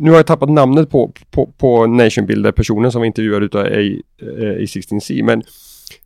nu 0.00 0.10
har 0.10 0.16
jag 0.16 0.26
tappat 0.26 0.50
namnet 0.50 0.90
på, 0.90 1.12
på, 1.30 1.46
på 1.58 1.86
Nation 1.86 2.26
Builder 2.26 2.52
personen 2.52 2.92
som 2.92 3.00
var 3.00 3.06
intervjuad 3.06 3.42
utav 3.42 3.66
A16C, 3.66 5.18
eh, 5.18 5.24
men 5.24 5.42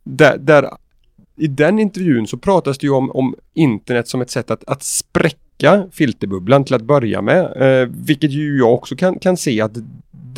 där, 0.03 0.37
där, 0.37 0.69
i 1.35 1.47
den 1.47 1.79
intervjun 1.79 2.27
så 2.27 2.37
pratas 2.37 2.77
det 2.77 2.87
ju 2.87 2.93
om, 2.93 3.11
om 3.11 3.35
internet 3.53 4.07
som 4.07 4.21
ett 4.21 4.29
sätt 4.29 4.51
att, 4.51 4.63
att 4.67 4.83
spräcka 4.83 5.87
filterbubblan 5.91 6.63
till 6.63 6.75
att 6.75 6.81
börja 6.81 7.21
med. 7.21 7.43
Eh, 7.55 7.89
vilket 7.91 8.31
ju 8.31 8.57
jag 8.57 8.73
också 8.73 8.95
kan, 8.95 9.19
kan 9.19 9.37
se 9.37 9.61
att 9.61 9.77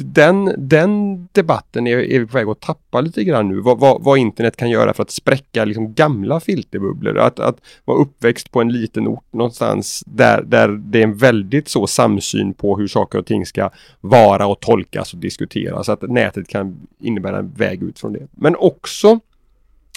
den, 0.04 0.54
den 0.58 1.26
debatten 1.32 1.88
är, 1.88 1.98
är 1.98 2.20
vi 2.20 2.26
på 2.26 2.38
väg 2.38 2.48
att 2.48 2.60
tappa 2.60 3.02
lite 3.02 3.24
grann 3.24 3.48
nu. 3.48 3.60
Vad, 3.60 3.80
vad, 3.80 4.04
vad, 4.04 4.18
internet 4.18 4.58
kan 4.58 4.70
göra 4.70 4.94
för 4.94 5.04
att 5.04 5.12
spräcka 5.12 5.66
liksom 5.66 5.94
gamla 5.94 6.40
filterbubblor. 6.40 7.18
Att, 7.18 7.40
att 7.40 7.58
vara 7.86 7.98
uppväxt 7.98 8.52
på 8.52 8.62
en 8.62 8.72
liten 8.72 9.08
ort 9.08 9.34
någonstans 9.34 10.04
där, 10.06 10.42
där 10.42 10.68
det 10.68 11.00
är 11.00 11.04
en 11.04 11.18
väldigt 11.18 11.68
så 11.68 11.88
samsyn 11.88 12.54
på 12.54 12.78
hur 12.78 12.88
saker 12.88 13.20
och 13.20 13.26
ting 13.26 13.46
ska 13.46 13.70
vara 14.02 14.48
och 14.48 14.60
tolkas 14.60 15.14
och 15.14 15.20
diskuteras. 15.20 15.90
Att 15.90 16.02
nätet 16.02 16.48
kan 16.48 16.88
innebära 17.00 17.38
en 17.38 17.52
väg 17.52 17.84
ut 17.84 18.00
från 18.00 18.14
det. 18.14 18.28
Men 18.32 18.56
också 18.56 19.20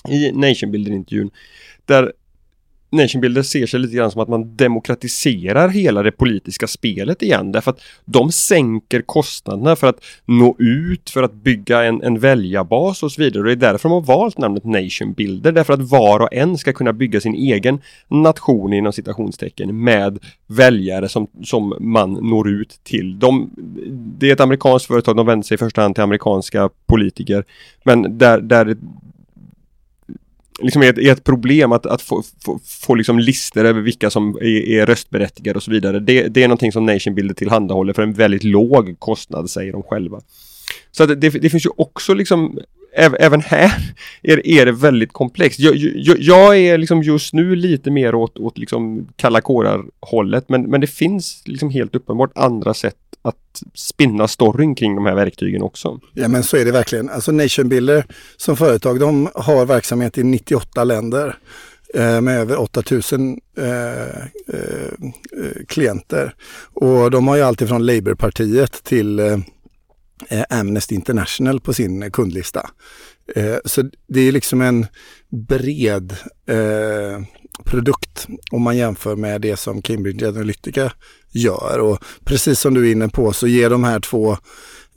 i 0.09 0.33
Nationbuilder-intervjun 0.33 1.31
där 1.85 2.13
Nationbuilder 2.93 3.43
ser 3.43 3.67
sig 3.67 3.81
lite 3.81 3.97
grann 3.97 4.11
som 4.11 4.21
att 4.21 4.29
man 4.29 4.57
demokratiserar 4.57 5.69
hela 5.69 6.03
det 6.03 6.13
politiska 6.13 6.67
spelet 6.67 7.23
igen 7.23 7.53
därför 7.53 7.71
att 7.71 7.81
de 8.05 8.33
sänker 8.33 9.03
kostnaderna 9.03 9.77
för 9.77 9.87
att 9.87 10.05
nå 10.25 10.57
ut, 10.59 11.11
för 11.11 11.23
att 11.23 11.33
bygga 11.33 11.85
en, 11.85 12.03
en 12.03 12.19
väljarbas 12.19 13.03
och 13.03 13.13
så 13.13 13.23
vidare. 13.23 13.41
Och 13.41 13.47
det 13.47 13.53
är 13.53 13.73
därför 13.73 13.89
de 13.89 13.95
har 13.95 14.01
valt 14.01 14.39
namnet 14.39 14.65
Nationbuilder 14.65 15.53
därför 15.53 15.73
att 15.73 15.91
var 15.91 16.21
och 16.21 16.35
en 16.35 16.59
ska 16.59 16.73
kunna 16.73 16.93
bygga 16.93 17.21
sin 17.21 17.35
egen 17.35 17.81
nation 18.09 18.73
inom 18.73 18.93
citationstecken 18.93 19.83
med 19.85 20.19
väljare 20.47 21.09
som, 21.09 21.27
som 21.45 21.75
man 21.81 22.13
når 22.13 22.49
ut 22.49 22.81
till. 22.83 23.19
De, 23.19 23.51
det 24.19 24.29
är 24.29 24.33
ett 24.33 24.41
amerikanskt 24.41 24.87
företag, 24.87 25.17
de 25.17 25.27
vänder 25.27 25.45
sig 25.45 25.55
i 25.55 25.59
första 25.59 25.83
hand 25.83 25.95
till 25.95 26.05
amerikanska 26.05 26.71
politiker 26.87 27.45
men 27.85 28.19
där, 28.19 28.41
där 28.41 28.77
liksom 30.61 30.83
är 30.83 30.87
ett, 30.91 30.99
är 30.99 31.13
ett 31.13 31.25
problem 31.25 31.73
att, 31.73 31.87
att 31.87 32.03
få, 32.03 32.23
få, 32.45 32.61
få 32.65 32.95
liksom 32.95 33.19
listor 33.19 33.65
över 33.65 33.81
vilka 33.81 34.11
som 34.11 34.35
är, 34.35 34.69
är 34.69 34.87
röstberättigade 34.87 35.57
och 35.57 35.63
så 35.63 35.71
vidare. 35.71 36.01
Det, 36.01 36.29
det 36.29 36.43
är 36.43 36.49
någonting 36.49 36.73
som 36.73 36.87
Nationbuilder 36.87 37.35
tillhandahåller 37.35 37.93
för 37.93 38.03
en 38.03 38.13
väldigt 38.13 38.45
låg 38.45 38.97
kostnad 38.99 39.51
säger 39.51 39.73
de 39.73 39.83
själva. 39.83 40.21
Så 40.91 41.07
det, 41.07 41.15
det, 41.15 41.51
finns 41.51 41.67
ju 41.67 41.71
också 41.77 42.15
liksom 42.15 42.59
Även 42.93 43.41
här 43.41 43.95
är, 44.23 44.47
är 44.47 44.67
det 44.67 44.73
väldigt 44.73 45.13
komplext. 45.13 45.61
Jag, 45.61 45.77
jag, 45.77 46.19
jag, 46.19 46.59
är 46.59 46.79
liksom 46.79 47.03
just 47.03 47.33
nu 47.33 47.57
lite 47.57 47.91
mer 47.91 48.15
åt, 48.15 48.39
åt 48.39 48.59
liksom 48.59 49.09
kalla 49.17 49.41
kårar 49.41 49.85
hållet 50.01 50.49
men, 50.49 50.63
men 50.63 50.81
det 50.81 50.87
finns 50.87 51.43
liksom 51.47 51.71
helt 51.71 51.95
uppenbart 51.95 52.31
andra 52.35 52.75
sätt 52.75 52.97
att 53.23 53.63
spinna 53.75 54.29
storyn 54.29 54.75
kring 54.75 54.95
de 54.95 55.07
här 55.07 55.15
verktygen 55.15 55.63
också. 55.63 56.01
Ja 56.15 56.29
men 56.29 56.43
så 56.43 56.57
är 56.57 56.65
det 56.65 56.73
verkligen. 56.73 57.09
Alltså 57.09 57.33
Nationbuilder 57.33 58.05
som 58.37 58.57
företag 58.57 59.01
de 59.01 59.29
har 59.35 59.67
verksamhet 59.67 60.19
i 60.19 60.23
98 60.23 60.85
länder 60.85 61.39
eh, 61.95 62.21
med 62.21 62.41
över 62.41 62.61
8000 62.61 63.41
eh, 63.59 63.67
eh, 63.67 64.17
eh, 64.49 65.65
klienter. 65.69 66.35
Och 66.73 67.11
de 67.11 67.29
har 67.29 67.37
ju 67.37 67.43
alltifrån 67.43 67.87
Labourpartiet 67.87 68.85
till 68.85 69.19
eh, 69.19 69.39
Eh, 70.29 70.45
Amnesty 70.51 70.95
International 70.95 71.61
på 71.61 71.73
sin 71.73 72.11
kundlista. 72.11 72.71
Eh, 73.35 73.57
så 73.65 73.83
det 74.07 74.21
är 74.21 74.33
liksom 74.33 74.61
en 74.61 74.87
bred 75.29 76.17
eh, 76.47 77.23
produkt 77.65 78.27
om 78.51 78.63
man 78.63 78.77
jämför 78.77 79.17
med 79.17 79.41
det 79.41 79.57
som 79.57 79.83
Cambridge 79.83 80.29
Analytica 80.29 80.93
gör. 81.31 81.79
Och 81.79 81.99
precis 82.25 82.61
som 82.61 82.75
du 82.75 82.89
är 82.89 82.93
inne 82.93 83.09
på 83.09 83.33
så 83.33 83.47
ger 83.47 83.71
de 83.71 83.85
här 83.85 84.01
två 84.01 84.37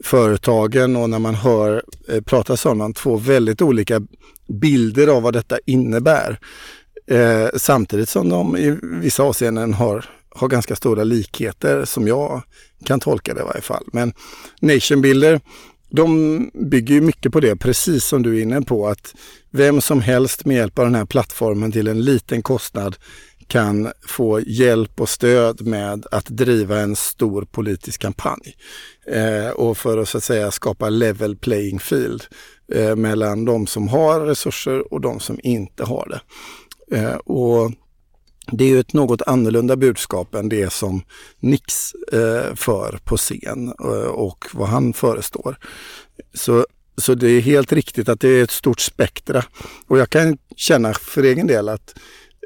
företagen 0.03 0.95
och 0.95 1.09
när 1.09 1.19
man 1.19 1.35
hör 1.35 1.83
eh, 2.09 2.21
pratas 2.21 2.65
om 2.65 2.77
dem 2.77 2.93
två 2.93 3.17
väldigt 3.17 3.61
olika 3.61 4.01
bilder 4.47 5.07
av 5.07 5.23
vad 5.23 5.33
detta 5.33 5.57
innebär. 5.65 6.39
Eh, 7.07 7.47
samtidigt 7.57 8.09
som 8.09 8.29
de 8.29 8.57
i 8.57 8.77
vissa 8.81 9.23
avseenden 9.23 9.73
har, 9.73 10.05
har 10.35 10.47
ganska 10.47 10.75
stora 10.75 11.03
likheter 11.03 11.85
som 11.85 12.07
jag 12.07 12.41
kan 12.85 12.99
tolka 12.99 13.33
det 13.33 13.41
i 13.41 13.43
varje 13.43 13.61
fall. 13.61 13.83
Men 13.93 14.13
Nationbuilder 14.61 15.41
de 15.95 16.51
bygger 16.53 16.95
ju 16.95 17.01
mycket 17.01 17.31
på 17.31 17.39
det, 17.39 17.55
precis 17.55 18.05
som 18.05 18.23
du 18.23 18.37
är 18.37 18.41
inne 18.41 18.61
på, 18.61 18.87
att 18.87 19.15
vem 19.51 19.81
som 19.81 20.01
helst 20.01 20.45
med 20.45 20.57
hjälp 20.57 20.79
av 20.79 20.85
den 20.85 20.95
här 20.95 21.05
plattformen 21.05 21.71
till 21.71 21.87
en 21.87 22.01
liten 22.01 22.41
kostnad 22.41 22.95
kan 23.47 23.91
få 24.07 24.39
hjälp 24.39 25.01
och 25.01 25.09
stöd 25.09 25.67
med 25.67 26.05
att 26.11 26.25
driva 26.25 26.79
en 26.79 26.95
stor 26.95 27.45
politisk 27.51 28.01
kampanj. 28.01 28.55
Eh, 29.07 29.49
och 29.49 29.77
för 29.77 29.97
att 29.97 30.09
så 30.09 30.17
att 30.17 30.23
säga 30.23 30.51
skapa 30.51 30.89
level 30.89 31.35
playing 31.35 31.79
field 31.79 32.23
eh, 32.73 32.95
mellan 32.95 33.45
de 33.45 33.67
som 33.67 33.87
har 33.87 34.19
resurser 34.19 34.93
och 34.93 35.01
de 35.01 35.19
som 35.19 35.39
inte 35.43 35.83
har 35.83 36.07
det. 36.09 36.21
Eh, 36.97 37.15
och 37.15 37.71
det 38.51 38.63
är 38.63 38.67
ju 38.67 38.79
ett 38.79 38.93
något 38.93 39.21
annorlunda 39.21 39.75
budskap 39.75 40.35
än 40.35 40.49
det 40.49 40.73
som 40.73 41.03
Nix 41.39 41.93
eh, 42.11 42.55
för 42.55 42.99
på 43.03 43.17
scen 43.17 43.73
eh, 43.83 44.09
och 44.09 44.45
vad 44.53 44.67
han 44.67 44.93
förestår. 44.93 45.57
Så, 46.33 46.65
så 46.97 47.15
det 47.15 47.27
är 47.27 47.41
helt 47.41 47.73
riktigt 47.73 48.09
att 48.09 48.19
det 48.19 48.29
är 48.29 48.43
ett 48.43 48.51
stort 48.51 48.79
spektra. 48.79 49.43
Och 49.87 49.97
jag 49.97 50.09
kan 50.09 50.37
känna 50.55 50.93
för 50.93 51.23
egen 51.23 51.47
del 51.47 51.69
att 51.69 51.95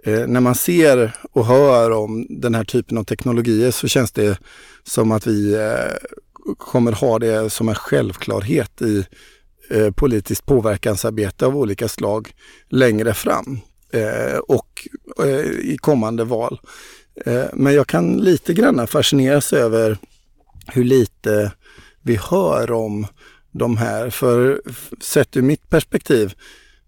eh, 0.06 0.28
när 0.28 0.40
man 0.40 0.56
ser 0.56 1.16
och 1.32 1.46
hör 1.46 1.92
om 1.92 2.28
den 2.30 2.56
här 2.56 2.64
typen 2.64 2.98
av 2.98 3.04
teknologier 3.04 3.72
så 3.72 3.88
känns 3.88 4.12
det 4.12 4.40
som 4.84 5.12
att 5.12 5.28
vi 5.28 5.54
eh, 5.54 6.10
kommer 6.58 6.92
ha 6.92 7.20
det 7.20 7.50
som 7.50 7.70
en 7.70 7.76
självklarhet 7.76 8.82
i 8.82 9.06
eh, 9.70 9.92
politiskt 9.92 10.46
påverkansarbete 10.46 11.46
av 11.46 11.58
olika 11.58 11.88
slag 11.88 12.32
längre 12.70 13.14
fram 13.14 13.60
eh, 13.94 14.38
och 14.38 14.88
eh, 15.20 15.50
i 15.50 15.78
kommande 15.82 16.24
val. 16.24 16.60
Eh, 17.26 17.46
men 17.54 17.74
jag 17.74 17.88
kan 17.88 18.18
lite 18.18 18.54
grann 18.54 18.88
fascineras 18.88 19.54
över 19.54 19.98
hur 20.68 20.84
lite 20.84 21.52
vi 22.02 22.16
hör 22.16 22.72
om 22.72 23.08
de 23.52 23.78
här. 23.78 24.10
För 24.10 24.62
sett 25.02 25.38
ur 25.38 25.42
mitt 25.42 25.70
perspektiv, 25.70 26.34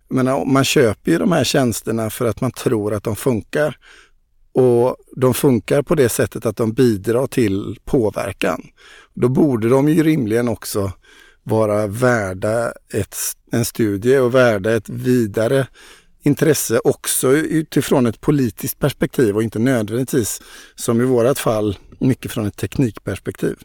menar, 0.09 0.45
man 0.45 0.63
köper 0.63 1.11
ju 1.11 1.17
de 1.17 1.31
här 1.31 1.43
tjänsterna 1.43 2.09
för 2.09 2.25
att 2.25 2.41
man 2.41 2.51
tror 2.51 2.93
att 2.93 3.03
de 3.03 3.15
funkar. 3.15 3.77
Och 4.53 4.95
de 5.15 5.33
funkar 5.33 5.81
på 5.81 5.95
det 5.95 6.09
sättet 6.09 6.45
att 6.45 6.57
de 6.57 6.73
bidrar 6.73 7.27
till 7.27 7.79
påverkan. 7.85 8.61
Då 9.13 9.29
borde 9.29 9.69
de 9.69 9.89
ju 9.89 10.03
rimligen 10.03 10.47
också 10.47 10.91
vara 11.43 11.87
värda 11.87 12.73
ett, 12.93 13.15
en 13.51 13.65
studie 13.65 14.17
och 14.17 14.35
värda 14.35 14.71
ett 14.71 14.89
vidare 14.89 15.67
intresse 16.29 16.79
också 16.83 17.31
utifrån 17.31 18.05
ett 18.05 18.21
politiskt 18.21 18.79
perspektiv 18.79 19.35
och 19.35 19.43
inte 19.43 19.59
nödvändigtvis 19.59 20.41
som 20.75 21.01
i 21.01 21.03
vårat 21.03 21.39
fall 21.39 21.77
mycket 21.99 22.31
från 22.31 22.45
ett 22.45 22.57
teknikperspektiv. 22.57 23.55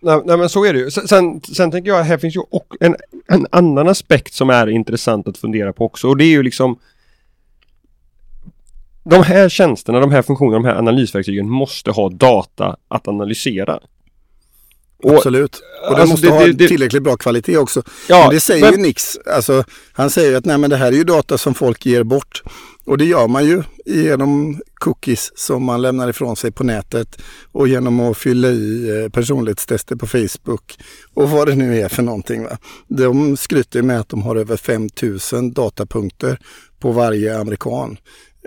Nej, 0.00 0.22
nej 0.24 0.36
men 0.36 0.48
så 0.48 0.64
är 0.64 0.72
det 0.72 0.78
ju. 0.78 0.90
Sen, 0.90 1.40
sen 1.40 1.70
tänker 1.70 1.90
jag, 1.90 2.02
här 2.02 2.18
finns 2.18 2.36
ju 2.36 2.42
en, 2.80 2.96
en 3.28 3.46
annan 3.50 3.88
aspekt 3.88 4.34
som 4.34 4.50
är 4.50 4.68
intressant 4.68 5.28
att 5.28 5.38
fundera 5.38 5.72
på 5.72 5.84
också 5.84 6.08
och 6.08 6.16
det 6.16 6.24
är 6.24 6.30
ju 6.30 6.42
liksom 6.42 6.78
de 9.04 9.22
här 9.22 9.48
tjänsterna, 9.48 10.00
de 10.00 10.10
här 10.10 10.22
funktionerna, 10.22 10.58
de 10.58 10.64
här 10.64 10.74
analysverktygen 10.74 11.48
måste 11.48 11.90
ha 11.90 12.08
data 12.08 12.76
att 12.88 13.08
analysera. 13.08 13.80
Och, 15.02 15.14
Absolut. 15.14 15.56
Och 15.56 15.94
det 15.94 16.00
alltså 16.00 16.06
måste 16.06 16.26
det, 16.26 16.32
ha 16.32 16.46
det, 16.46 16.68
tillräckligt 16.68 17.02
bra 17.02 17.16
kvalitet 17.16 17.56
också. 17.56 17.82
Ja, 18.08 18.20
men 18.20 18.34
det 18.34 18.40
säger 18.40 18.64
men... 18.64 18.72
ju 18.72 18.78
Nix. 18.78 19.18
Alltså, 19.26 19.64
han 19.92 20.10
säger 20.10 20.36
att 20.36 20.44
nej, 20.44 20.58
men 20.58 20.70
det 20.70 20.76
här 20.76 20.86
är 20.86 20.96
ju 20.96 21.04
data 21.04 21.38
som 21.38 21.54
folk 21.54 21.86
ger 21.86 22.02
bort. 22.02 22.42
Och 22.84 22.98
det 22.98 23.04
gör 23.04 23.28
man 23.28 23.44
ju 23.44 23.62
genom 23.86 24.60
cookies 24.74 25.32
som 25.34 25.64
man 25.64 25.82
lämnar 25.82 26.08
ifrån 26.08 26.36
sig 26.36 26.52
på 26.52 26.64
nätet 26.64 27.22
och 27.52 27.68
genom 27.68 28.00
att 28.00 28.18
fylla 28.18 28.48
i 28.48 28.90
eh, 29.02 29.08
personlighetstester 29.08 29.96
på 29.96 30.06
Facebook 30.06 30.78
och 31.14 31.30
vad 31.30 31.48
det 31.48 31.54
nu 31.54 31.80
är 31.80 31.88
för 31.88 32.02
någonting. 32.02 32.44
Va? 32.44 32.58
De 32.88 33.36
skryter 33.36 33.82
med 33.82 34.00
att 34.00 34.08
de 34.08 34.22
har 34.22 34.36
över 34.36 34.56
5000 34.56 35.52
datapunkter 35.52 36.38
på 36.80 36.92
varje 36.92 37.38
amerikan. 37.38 37.96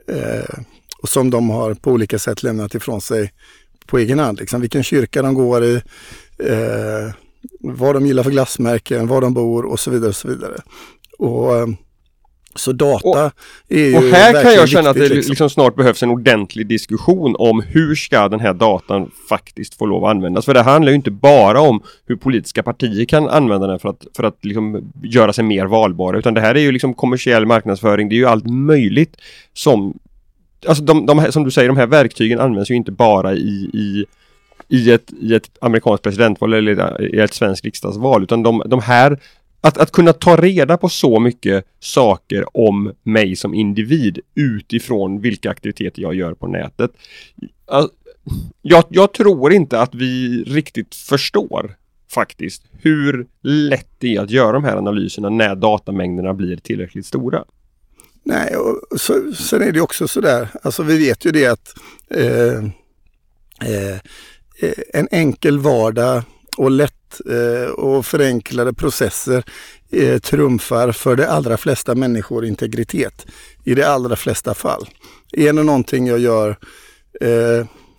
Eh, 0.08 0.60
och 1.02 1.10
som 1.10 1.30
de 1.30 1.50
har 1.50 1.74
på 1.74 1.91
olika 1.91 2.20
sätt 2.20 2.44
lämnat 2.44 2.76
ifrån 2.76 3.02
sig 3.02 3.32
på 3.86 3.98
egen 3.98 4.20
hand. 4.20 4.39
Liksom. 4.39 4.62
Vilken 4.62 4.84
kyrka 4.84 5.22
de 5.22 5.34
går 5.34 5.63
i, 5.63 5.82
eh, 6.39 7.13
vad 7.60 7.95
de 7.95 8.06
gillar 8.06 8.24
för 8.24 8.32
glassmärken, 8.32 9.08
var 9.08 9.21
de 9.21 9.34
bor 9.34 9.65
och 9.65 9.80
så 9.80 9.91
vidare. 9.91 10.10
Och 10.10 10.15
så 10.15 10.28
vidare. 10.28 10.62
Och, 11.17 11.58
eh, 11.58 11.67
så 12.56 12.71
data 12.71 13.26
och, 13.26 13.32
är 13.69 13.86
ju 13.86 13.98
Och 13.98 14.04
här 14.04 14.43
kan 14.43 14.54
jag 14.54 14.69
känna 14.69 14.93
viktigt, 14.93 15.04
att 15.04 15.10
det 15.10 15.15
liksom. 15.15 15.32
liksom 15.32 15.50
snart 15.50 15.76
behövs 15.76 16.04
en 16.04 16.10
ordentlig 16.10 16.67
diskussion 16.67 17.36
om 17.39 17.62
hur 17.62 17.95
ska 17.95 18.30
den 18.30 18.39
här 18.39 18.54
datan 18.54 19.12
faktiskt 19.30 19.76
få 19.76 19.86
lov 19.86 20.06
att 20.06 20.12
användas. 20.12 20.45
För 20.45 20.54
det 20.54 20.62
handlar 20.62 20.91
ju 20.91 20.95
inte 20.95 21.12
bara 21.12 21.62
om 21.62 21.84
hur 22.06 22.15
politiska 22.15 22.63
partier 22.63 23.06
kan 23.06 23.30
använda 23.30 23.67
den 23.67 23.80
för 23.80 23.89
att, 23.89 24.08
för 24.15 24.24
att 24.24 24.45
liksom 24.45 24.93
göra 25.04 25.34
sig 25.34 25.43
mer 25.43 25.65
valbara. 25.65 26.17
Utan 26.17 26.34
det 26.34 26.41
här 26.41 26.56
är 26.56 26.60
ju 26.60 26.71
liksom 26.71 26.93
kommersiell 26.93 27.45
marknadsföring. 27.45 28.10
Det 28.10 28.15
är 28.15 28.17
ju 28.17 28.26
allt 28.26 28.48
möjligt 28.48 29.17
som 29.54 30.00
Alltså 30.67 30.84
de, 30.84 31.06
de 31.06 31.19
här, 31.19 31.32
som 31.32 31.43
du 31.43 31.52
säger, 31.52 31.67
de 31.67 31.78
här 31.78 31.88
verktygen 31.88 32.39
används 32.39 32.71
ju 32.71 32.76
inte 32.76 32.91
bara 32.91 33.34
i, 33.34 33.69
i 33.74 34.06
i 34.67 34.91
ett, 34.91 35.13
i 35.21 35.36
ett 35.36 35.49
amerikanskt 35.62 36.04
presidentval 36.04 36.54
eller 36.54 37.01
i 37.15 37.19
ett 37.19 37.34
svenskt 37.34 37.65
riksdagsval 37.65 38.23
utan 38.23 38.43
de, 38.43 38.63
de 38.65 38.80
här 38.80 39.19
att, 39.62 39.78
att 39.78 39.91
kunna 39.91 40.13
ta 40.13 40.36
reda 40.36 40.78
på 40.78 40.89
så 40.89 41.19
mycket 41.19 41.65
saker 41.80 42.58
om 42.58 42.93
mig 43.04 43.36
som 43.36 43.54
individ 43.54 44.19
utifrån 44.36 45.21
vilka 45.21 45.49
aktiviteter 45.49 46.01
jag 46.01 46.15
gör 46.15 46.34
på 46.34 46.47
nätet. 46.47 46.91
Jag, 48.62 48.84
jag 48.89 49.13
tror 49.13 49.54
inte 49.54 49.80
att 49.80 49.95
vi 49.95 50.43
riktigt 50.43 50.95
förstår 50.95 51.75
faktiskt 52.12 52.63
hur 52.71 53.28
lätt 53.41 53.89
det 53.97 54.15
är 54.15 54.21
att 54.21 54.30
göra 54.30 54.51
de 54.51 54.63
här 54.63 54.78
analyserna 54.78 55.30
när 55.30 55.56
datamängderna 55.56 56.34
blir 56.34 56.58
tillräckligt 56.58 57.06
stora. 57.06 57.43
Nej, 58.23 58.56
och 58.56 58.99
så, 58.99 59.34
sen 59.34 59.62
är 59.62 59.71
det 59.71 59.82
också 59.82 60.08
sådär, 60.08 60.47
alltså 60.63 60.84
vi 60.84 60.97
vet 60.97 61.25
ju 61.25 61.32
det 61.32 61.45
att 61.45 61.73
eh, 62.10 62.58
eh, 63.71 63.99
Eh, 64.60 64.74
en 64.94 65.08
enkel 65.12 65.60
vardag 65.60 66.24
och 66.58 66.72
lätt 66.72 67.22
eh, 67.30 67.70
och 67.70 68.06
förenklade 68.06 68.74
processer 68.74 69.44
eh, 69.91 70.20
trumfar 70.20 70.91
för 70.91 71.15
de 71.15 71.26
allra 71.26 71.58
flesta 71.58 71.96
människor 71.96 72.46
integritet 72.46 73.26
i 73.63 73.76
de 73.76 73.84
allra 73.84 74.15
flesta 74.15 74.54
fall. 74.54 74.89
Är 75.32 75.54
det 75.54 75.63
någonting 75.63 76.08
jag 76.08 76.20
gör 76.20 76.58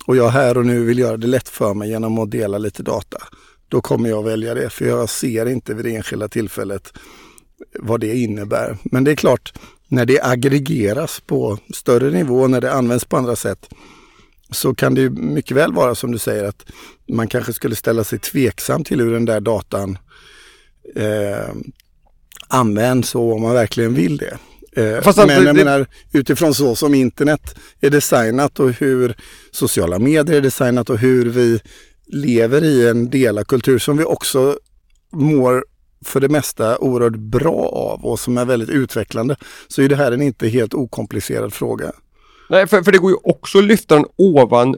och 0.06 0.16
jag 0.16 0.28
här 0.28 0.58
och 0.58 0.66
nu 0.66 0.84
vill 0.84 0.98
göra 0.98 1.16
det 1.16 1.26
lätt 1.26 1.48
för 1.48 1.74
mig 1.74 1.88
genom 1.88 2.18
att 2.18 2.30
dela 2.30 2.58
lite 2.58 2.82
data, 2.82 3.18
då 3.68 3.80
kommer 3.80 4.08
jag 4.08 4.22
välja 4.22 4.54
det. 4.54 4.70
För 4.70 4.84
jag 4.84 5.08
ser 5.08 5.46
inte 5.46 5.74
vid 5.74 5.84
det 5.84 5.96
enskilda 5.96 6.28
tillfället 6.28 6.92
vad 7.78 8.00
det 8.00 8.16
innebär. 8.16 8.78
Men 8.84 9.04
det 9.04 9.10
är 9.10 9.16
klart, 9.16 9.52
när 9.88 10.06
det 10.06 10.20
aggregeras 10.22 11.20
på 11.20 11.58
större 11.74 12.10
nivå, 12.10 12.46
när 12.46 12.60
det 12.60 12.72
används 12.72 13.04
på 13.04 13.16
andra 13.16 13.36
sätt, 13.36 13.68
så 14.50 14.74
kan 14.74 14.94
det 14.94 15.10
mycket 15.10 15.56
väl 15.56 15.72
vara 15.72 15.94
som 15.94 16.12
du 16.12 16.18
säger 16.18 16.44
att 16.44 16.64
man 17.08 17.28
kanske 17.28 17.52
skulle 17.52 17.76
ställa 17.76 18.04
sig 18.04 18.18
tveksam 18.18 18.84
till 18.84 19.00
hur 19.00 19.12
den 19.12 19.24
där 19.24 19.40
datan 19.40 19.98
eh, 20.96 21.54
används 22.48 23.14
och 23.14 23.32
om 23.34 23.42
man 23.42 23.54
verkligen 23.54 23.94
vill 23.94 24.16
det. 24.16 24.38
Eh, 24.82 25.02
Fast 25.02 25.18
men 25.18 25.24
alltså, 25.30 25.44
jag 25.44 25.54
det- 25.56 25.64
menar 25.64 25.86
utifrån 26.12 26.54
så 26.54 26.76
som 26.76 26.94
internet 26.94 27.54
är 27.80 27.90
designat 27.90 28.60
och 28.60 28.70
hur 28.72 29.14
sociala 29.50 29.98
medier 29.98 30.36
är 30.36 30.40
designat 30.40 30.90
och 30.90 30.98
hur 30.98 31.30
vi 31.30 31.60
lever 32.06 32.64
i 32.64 32.88
en 32.88 33.10
del 33.10 33.38
av 33.38 33.44
kultur 33.44 33.78
som 33.78 33.96
vi 33.96 34.04
också 34.04 34.58
mår 35.12 35.64
för 36.04 36.20
det 36.20 36.28
mesta 36.28 36.78
oerhört 36.78 37.16
bra 37.16 37.68
av 37.68 38.04
och 38.04 38.20
som 38.20 38.38
är 38.38 38.44
väldigt 38.44 38.68
utvecklande 38.68 39.36
så 39.68 39.82
är 39.82 39.88
det 39.88 39.96
här 39.96 40.12
en 40.12 40.22
inte 40.22 40.48
helt 40.48 40.74
okomplicerad 40.74 41.52
fråga. 41.52 41.92
Nej, 42.48 42.66
för, 42.66 42.82
för 42.82 42.92
det 42.92 42.98
går 42.98 43.10
ju 43.10 43.16
också 43.24 43.58
att 43.58 43.64
lyfta 43.64 43.94
den 43.94 44.04
ovan 44.16 44.76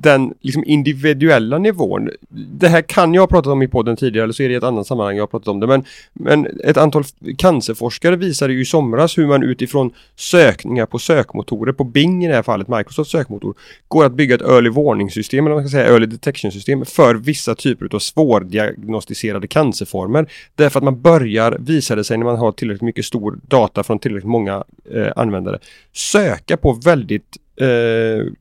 den 0.00 0.34
liksom 0.40 0.64
individuella 0.66 1.58
nivån. 1.58 2.10
Det 2.28 2.68
här 2.68 2.82
kan 2.82 3.14
jag 3.14 3.22
ha 3.22 3.26
pratat 3.26 3.52
om 3.52 3.62
i 3.62 3.68
podden 3.68 3.96
tidigare 3.96 4.24
eller 4.24 4.32
så 4.32 4.42
är 4.42 4.48
det 4.48 4.54
i 4.54 4.56
ett 4.56 4.64
annat 4.64 4.86
sammanhang 4.86 5.16
jag 5.16 5.22
har 5.22 5.26
pratat 5.26 5.48
om 5.48 5.60
det. 5.60 5.66
Men, 5.66 5.84
men 6.12 6.60
ett 6.64 6.76
antal 6.76 7.04
cancerforskare 7.38 8.16
visade 8.16 8.52
ju 8.52 8.60
i 8.60 8.64
somras 8.64 9.18
hur 9.18 9.26
man 9.26 9.42
utifrån 9.42 9.90
sökningar 10.16 10.86
på 10.86 10.98
sökmotorer, 10.98 11.72
på 11.72 11.84
Bing 11.84 12.24
i 12.24 12.28
det 12.28 12.34
här 12.34 12.42
fallet, 12.42 12.68
Microsofts 12.68 13.12
sökmotor, 13.12 13.54
går 13.88 14.04
att 14.04 14.12
bygga 14.12 14.34
ett 14.34 14.42
early 14.42 14.70
warning 14.70 15.10
system, 15.10 15.46
eller 15.46 15.54
vad 15.54 15.62
man 15.62 15.68
ska 15.68 15.78
säga 15.78 15.88
early 15.88 16.06
detection 16.06 16.52
system, 16.52 16.84
för 16.84 17.14
vissa 17.14 17.54
typer 17.54 17.88
av 17.94 17.98
svårdiagnostiserade 17.98 19.46
cancerformer. 19.46 20.30
Därför 20.54 20.80
att 20.80 20.84
man 20.84 21.00
börjar, 21.00 21.56
visar 21.60 21.96
det 21.96 22.04
sig 22.04 22.18
när 22.18 22.24
man 22.24 22.36
har 22.36 22.52
tillräckligt 22.52 22.82
mycket 22.82 23.04
stor 23.04 23.38
data 23.48 23.82
från 23.82 23.98
tillräckligt 23.98 24.30
många 24.30 24.64
eh, 24.94 25.12
användare, 25.16 25.58
söka 25.92 26.56
på 26.56 26.72
väldigt 26.72 27.36
eh, 27.60 28.32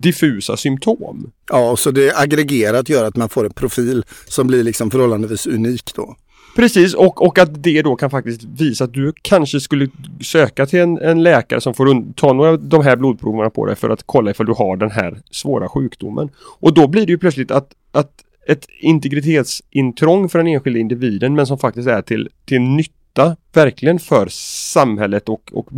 diffusa 0.00 0.56
symptom. 0.56 1.30
Ja, 1.50 1.76
så 1.76 1.90
det 1.90 2.16
aggregerat 2.16 2.88
gör 2.88 3.04
att 3.04 3.16
man 3.16 3.28
får 3.28 3.44
en 3.44 3.52
profil 3.52 4.04
som 4.26 4.46
blir 4.46 4.64
liksom 4.64 4.90
förhållandevis 4.90 5.46
unik 5.46 5.94
då. 5.94 6.16
Precis, 6.56 6.94
och, 6.94 7.22
och 7.22 7.38
att 7.38 7.62
det 7.62 7.82
då 7.82 7.96
kan 7.96 8.10
faktiskt 8.10 8.44
visa 8.44 8.84
att 8.84 8.92
du 8.92 9.12
kanske 9.22 9.60
skulle 9.60 9.88
söka 10.20 10.66
till 10.66 10.78
en, 10.78 10.98
en 10.98 11.22
läkare 11.22 11.60
som 11.60 11.74
får 11.74 12.12
ta 12.14 12.32
några 12.32 12.50
av 12.50 12.68
de 12.68 12.84
här 12.84 12.96
blodproverna 12.96 13.50
på 13.50 13.66
dig 13.66 13.76
för 13.76 13.90
att 13.90 14.02
kolla 14.06 14.30
ifall 14.30 14.46
du 14.46 14.52
har 14.52 14.76
den 14.76 14.90
här 14.90 15.20
svåra 15.30 15.68
sjukdomen. 15.68 16.28
Och 16.60 16.74
då 16.74 16.88
blir 16.88 17.06
det 17.06 17.12
ju 17.12 17.18
plötsligt 17.18 17.50
att, 17.50 17.72
att 17.92 18.10
ett 18.46 18.66
integritetsintrång 18.80 20.28
för 20.28 20.38
den 20.38 20.48
enskilda 20.48 20.78
individen 20.78 21.34
men 21.34 21.46
som 21.46 21.58
faktiskt 21.58 21.88
är 21.88 22.02
till, 22.02 22.28
till 22.44 22.60
nytta 22.60 23.36
verkligen 23.52 23.98
för 23.98 24.28
samhället 24.72 25.28
och, 25.28 25.50
och 25.52 25.72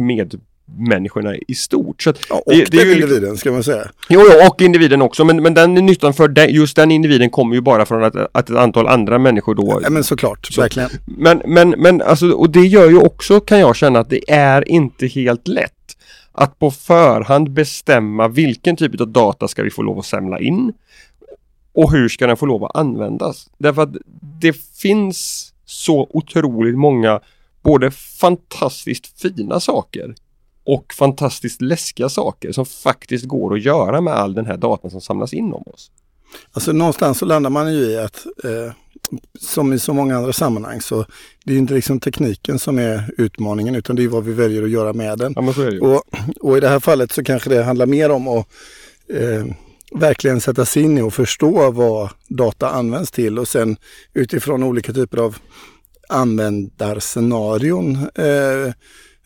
medmänniskorna 0.66 1.36
i 1.48 1.54
stort. 1.54 2.02
Så 2.02 2.12
Ja, 2.30 2.42
och 2.46 2.52
det, 2.52 2.64
det 2.70 2.76
är 2.76 2.80
den 2.84 2.88
ju 2.88 3.02
individen 3.02 3.36
ska 3.36 3.52
man 3.52 3.64
säga. 3.64 3.90
Jo, 4.08 4.20
jo, 4.32 4.46
och 4.48 4.62
individen 4.62 5.02
också, 5.02 5.24
men, 5.24 5.42
men 5.42 5.54
den 5.54 5.74
nyttan 5.74 6.14
för 6.14 6.28
den, 6.28 6.50
just 6.54 6.76
den 6.76 6.90
individen 6.90 7.30
kommer 7.30 7.54
ju 7.54 7.60
bara 7.60 7.86
från 7.86 8.04
att, 8.04 8.16
att 8.32 8.50
ett 8.50 8.56
antal 8.56 8.86
andra 8.86 9.18
människor 9.18 9.54
då 9.54 9.80
Ja, 9.82 9.90
men 9.90 10.04
såklart, 10.04 10.46
Så- 10.46 10.60
verkligen. 10.60 10.90
men, 11.04 11.42
men, 11.46 11.70
men 11.70 12.02
alltså, 12.02 12.30
och 12.30 12.50
det 12.50 12.66
gör 12.66 12.90
ju 12.90 12.98
också 12.98 13.40
kan 13.40 13.58
jag 13.60 13.76
känna 13.76 13.98
att 13.98 14.10
det 14.10 14.30
är 14.30 14.68
inte 14.68 15.06
helt 15.06 15.48
lätt 15.48 15.72
att 16.32 16.58
på 16.58 16.70
förhand 16.70 17.50
bestämma 17.50 18.28
vilken 18.28 18.76
typ 18.76 19.00
av 19.00 19.08
data 19.08 19.48
ska 19.48 19.62
vi 19.62 19.70
få 19.70 19.82
lov 19.82 19.98
att 19.98 20.06
samla 20.06 20.40
in 20.40 20.72
och 21.74 21.92
hur 21.92 22.08
ska 22.08 22.26
den 22.26 22.36
få 22.36 22.46
lov 22.46 22.64
att 22.64 22.76
användas. 22.76 23.48
Därför 23.58 23.82
att 23.82 23.96
det 24.40 24.56
finns 24.82 25.52
så 25.66 26.08
otroligt 26.10 26.78
många 26.78 27.20
både 27.62 27.90
fantastiskt 27.90 29.20
fina 29.20 29.60
saker 29.60 30.14
och 30.66 30.94
fantastiskt 30.94 31.62
läskiga 31.62 32.08
saker 32.08 32.52
som 32.52 32.66
faktiskt 32.66 33.24
går 33.24 33.54
att 33.54 33.62
göra 33.62 34.00
med 34.00 34.14
all 34.14 34.34
den 34.34 34.46
här 34.46 34.56
datan 34.56 34.90
som 34.90 35.00
samlas 35.00 35.32
in 35.32 35.52
om 35.52 35.62
oss. 35.66 35.90
Alltså 36.52 36.72
någonstans 36.72 37.18
så 37.18 37.24
landar 37.24 37.50
man 37.50 37.74
ju 37.74 37.80
i 37.80 37.98
att 37.98 38.26
eh, 38.44 38.72
som 39.40 39.72
i 39.72 39.78
så 39.78 39.94
många 39.94 40.16
andra 40.16 40.32
sammanhang 40.32 40.80
så 40.80 41.06
det 41.44 41.54
är 41.54 41.58
inte 41.58 41.74
liksom 41.74 42.00
tekniken 42.00 42.58
som 42.58 42.78
är 42.78 43.14
utmaningen 43.18 43.74
utan 43.74 43.96
det 43.96 44.04
är 44.04 44.08
vad 44.08 44.24
vi 44.24 44.32
väljer 44.32 44.62
att 44.62 44.70
göra 44.70 44.92
med 44.92 45.18
den. 45.18 45.34
Ja. 45.80 45.88
Och, 45.88 46.02
och 46.40 46.56
i 46.56 46.60
det 46.60 46.68
här 46.68 46.80
fallet 46.80 47.12
så 47.12 47.24
kanske 47.24 47.50
det 47.50 47.62
handlar 47.62 47.86
mer 47.86 48.10
om 48.10 48.28
att 48.28 48.46
eh, 49.08 49.46
verkligen 49.94 50.40
sätta 50.40 50.64
sig 50.64 50.82
in 50.82 50.98
i 50.98 51.02
och 51.02 51.14
förstå 51.14 51.70
vad 51.70 52.10
data 52.28 52.70
används 52.70 53.10
till 53.10 53.38
och 53.38 53.48
sen 53.48 53.76
utifrån 54.14 54.62
olika 54.62 54.92
typer 54.92 55.18
av 55.18 55.36
användarscenarion 56.08 57.96
eh, 58.14 58.72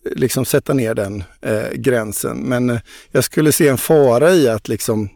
liksom 0.05 0.45
sätta 0.45 0.75
ner 0.75 0.95
den 0.95 1.25
eh, 1.41 1.71
gränsen. 1.73 2.39
Men 2.39 2.71
eh, 2.71 2.81
jag 3.11 3.25
skulle 3.25 3.53
se 3.53 3.69
en 3.69 3.79
fara 3.79 4.31
i 4.31 4.49
att 4.49 4.69
liksom 4.69 5.09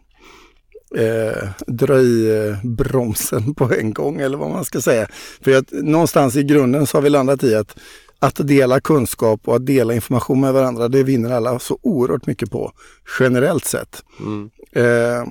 eh, 0.95 1.49
dra 1.67 1.99
i 1.99 2.47
eh, 2.47 2.65
bromsen 2.65 3.55
på 3.55 3.73
en 3.73 3.93
gång 3.93 4.21
eller 4.21 4.37
vad 4.37 4.49
man 4.49 4.65
ska 4.65 4.81
säga. 4.81 5.07
För 5.41 5.57
att 5.57 5.71
någonstans 5.71 6.35
i 6.35 6.43
grunden 6.43 6.87
så 6.87 6.97
har 6.97 7.01
vi 7.01 7.09
landat 7.09 7.43
i 7.43 7.55
att 7.55 7.75
att 8.19 8.47
dela 8.47 8.79
kunskap 8.79 9.41
och 9.45 9.55
att 9.55 9.65
dela 9.65 9.93
information 9.93 10.41
med 10.41 10.53
varandra, 10.53 10.87
det 10.87 11.03
vinner 11.03 11.31
alla 11.31 11.59
så 11.59 11.79
oerhört 11.81 12.25
mycket 12.25 12.51
på 12.51 12.71
generellt 13.19 13.65
sett. 13.65 14.03
Mm. 14.19 14.49
Eh, 14.71 15.27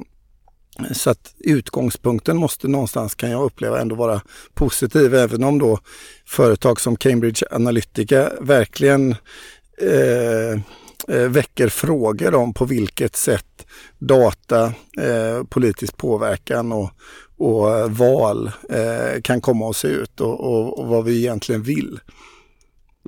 så 0.92 1.10
att 1.10 1.34
utgångspunkten 1.38 2.36
måste 2.36 2.68
någonstans 2.68 3.14
kan 3.14 3.30
jag 3.30 3.42
uppleva 3.42 3.80
ändå 3.80 3.94
vara 3.94 4.20
positiv 4.54 5.14
även 5.14 5.44
om 5.44 5.58
då 5.58 5.78
företag 6.26 6.80
som 6.80 6.96
Cambridge 6.96 7.46
Analytica 7.50 8.30
verkligen 8.40 9.10
eh, 9.80 10.60
eh 11.08 11.28
väcker 11.28 11.68
frågor 11.68 12.34
om 12.34 12.54
på 12.54 12.64
vilket 12.64 13.16
sätt 13.16 13.66
data, 13.98 14.64
eh, 14.98 15.44
politisk 15.48 15.96
påverkan 15.96 16.72
och, 16.72 16.90
och 17.36 17.78
eh, 17.78 17.88
val 17.88 18.50
eh, 18.70 19.20
kan 19.22 19.40
komma 19.40 19.70
att 19.70 19.76
se 19.76 19.88
ut 19.88 20.20
och, 20.20 20.40
och, 20.40 20.78
och 20.78 20.86
vad 20.86 21.04
vi 21.04 21.18
egentligen 21.18 21.62
vill. 21.62 22.00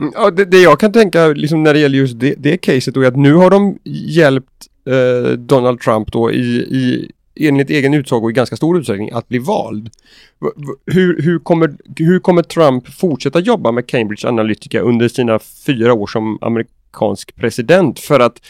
Mm, 0.00 0.12
ja, 0.14 0.30
det, 0.30 0.44
det 0.44 0.60
jag 0.60 0.80
kan 0.80 0.92
tänka 0.92 1.26
liksom 1.26 1.62
när 1.62 1.74
det 1.74 1.80
gäller 1.80 1.98
just 1.98 2.20
det, 2.20 2.34
det 2.38 2.58
caset 2.58 2.94
då 2.94 3.00
är 3.00 3.06
att 3.06 3.16
nu 3.16 3.34
har 3.34 3.50
de 3.50 3.78
hjälpt 3.84 4.66
eh, 4.86 5.32
Donald 5.32 5.80
Trump 5.80 6.12
då 6.12 6.32
i, 6.32 6.56
i 6.56 7.10
enligt 7.36 7.70
egen 7.70 7.94
utsago 7.94 8.30
i 8.30 8.32
ganska 8.32 8.56
stor 8.56 8.78
utsträckning 8.78 9.10
att 9.12 9.28
bli 9.28 9.38
vald. 9.38 9.90
Hur, 10.86 11.22
hur, 11.22 11.38
kommer, 11.38 11.76
hur 11.96 12.18
kommer 12.18 12.42
Trump 12.42 12.88
fortsätta 12.88 13.40
jobba 13.40 13.72
med 13.72 13.86
Cambridge 13.86 14.28
Analytica 14.28 14.80
under 14.80 15.08
sina 15.08 15.38
fyra 15.38 15.94
år 15.94 16.06
som 16.06 16.38
amerikansk 16.40 17.36
president 17.36 17.98
för 17.98 18.20
att 18.20 18.40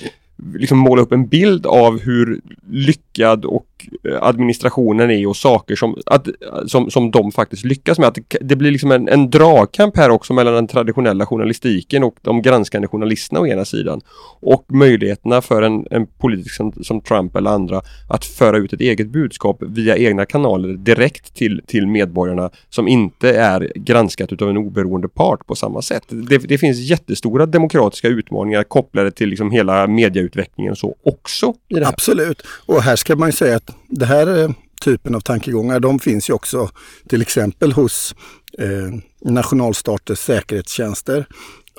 liksom 0.54 0.78
måla 0.78 1.02
upp 1.02 1.12
en 1.12 1.26
bild 1.26 1.66
av 1.66 2.00
hur 2.00 2.40
lyckad 2.70 3.44
och 3.44 3.75
administrationen 4.20 5.10
är 5.10 5.26
och 5.26 5.36
saker 5.36 5.76
som, 5.76 5.96
att, 6.06 6.28
som, 6.66 6.90
som 6.90 7.10
de 7.10 7.32
faktiskt 7.32 7.64
lyckas 7.64 7.98
med. 7.98 8.08
Att 8.08 8.14
det, 8.14 8.38
det 8.40 8.56
blir 8.56 8.70
liksom 8.70 8.92
en, 8.92 9.08
en 9.08 9.30
dragkamp 9.30 9.96
här 9.96 10.10
också 10.10 10.32
mellan 10.32 10.54
den 10.54 10.66
traditionella 10.66 11.26
journalistiken 11.26 12.04
och 12.04 12.16
de 12.22 12.42
granskande 12.42 12.88
journalisterna 12.88 13.40
å 13.40 13.46
ena 13.46 13.64
sidan. 13.64 14.00
Och 14.40 14.64
möjligheterna 14.68 15.42
för 15.42 15.62
en, 15.62 15.86
en 15.90 16.06
politiker 16.06 16.54
som, 16.54 16.72
som 16.72 17.00
Trump 17.00 17.36
eller 17.36 17.50
andra 17.50 17.82
att 18.08 18.24
föra 18.24 18.56
ut 18.56 18.72
ett 18.72 18.80
eget 18.80 19.08
budskap 19.08 19.62
via 19.62 19.96
egna 19.96 20.26
kanaler 20.26 20.68
direkt 20.68 21.34
till, 21.34 21.62
till 21.66 21.86
medborgarna 21.86 22.50
som 22.68 22.88
inte 22.88 23.36
är 23.36 23.72
granskat 23.74 24.32
utav 24.32 24.50
en 24.50 24.56
oberoende 24.56 25.08
part 25.08 25.46
på 25.46 25.54
samma 25.54 25.82
sätt. 25.82 26.04
Det, 26.08 26.38
det 26.38 26.58
finns 26.58 26.78
jättestora 26.78 27.46
demokratiska 27.46 28.08
utmaningar 28.08 28.62
kopplade 28.62 29.10
till 29.10 29.28
liksom 29.28 29.50
hela 29.50 29.86
medieutvecklingen 29.86 30.76
så 30.76 30.96
också. 31.02 31.54
I 31.68 31.74
det 31.74 31.84
här. 31.84 31.92
Absolut, 31.92 32.42
och 32.66 32.82
här 32.82 32.96
ska 32.96 33.16
man 33.16 33.28
ju 33.28 33.32
säga 33.32 33.56
att 33.56 33.65
det 33.88 34.06
här 34.06 34.42
eh, 34.42 34.50
typen 34.80 35.14
av 35.14 35.20
tankegångar 35.20 35.80
de 35.80 35.98
finns 35.98 36.30
ju 36.30 36.34
också 36.34 36.70
till 37.08 37.22
exempel 37.22 37.72
hos 37.72 38.14
eh, 38.58 38.98
nationalstaters 39.30 40.18
säkerhetstjänster 40.18 41.26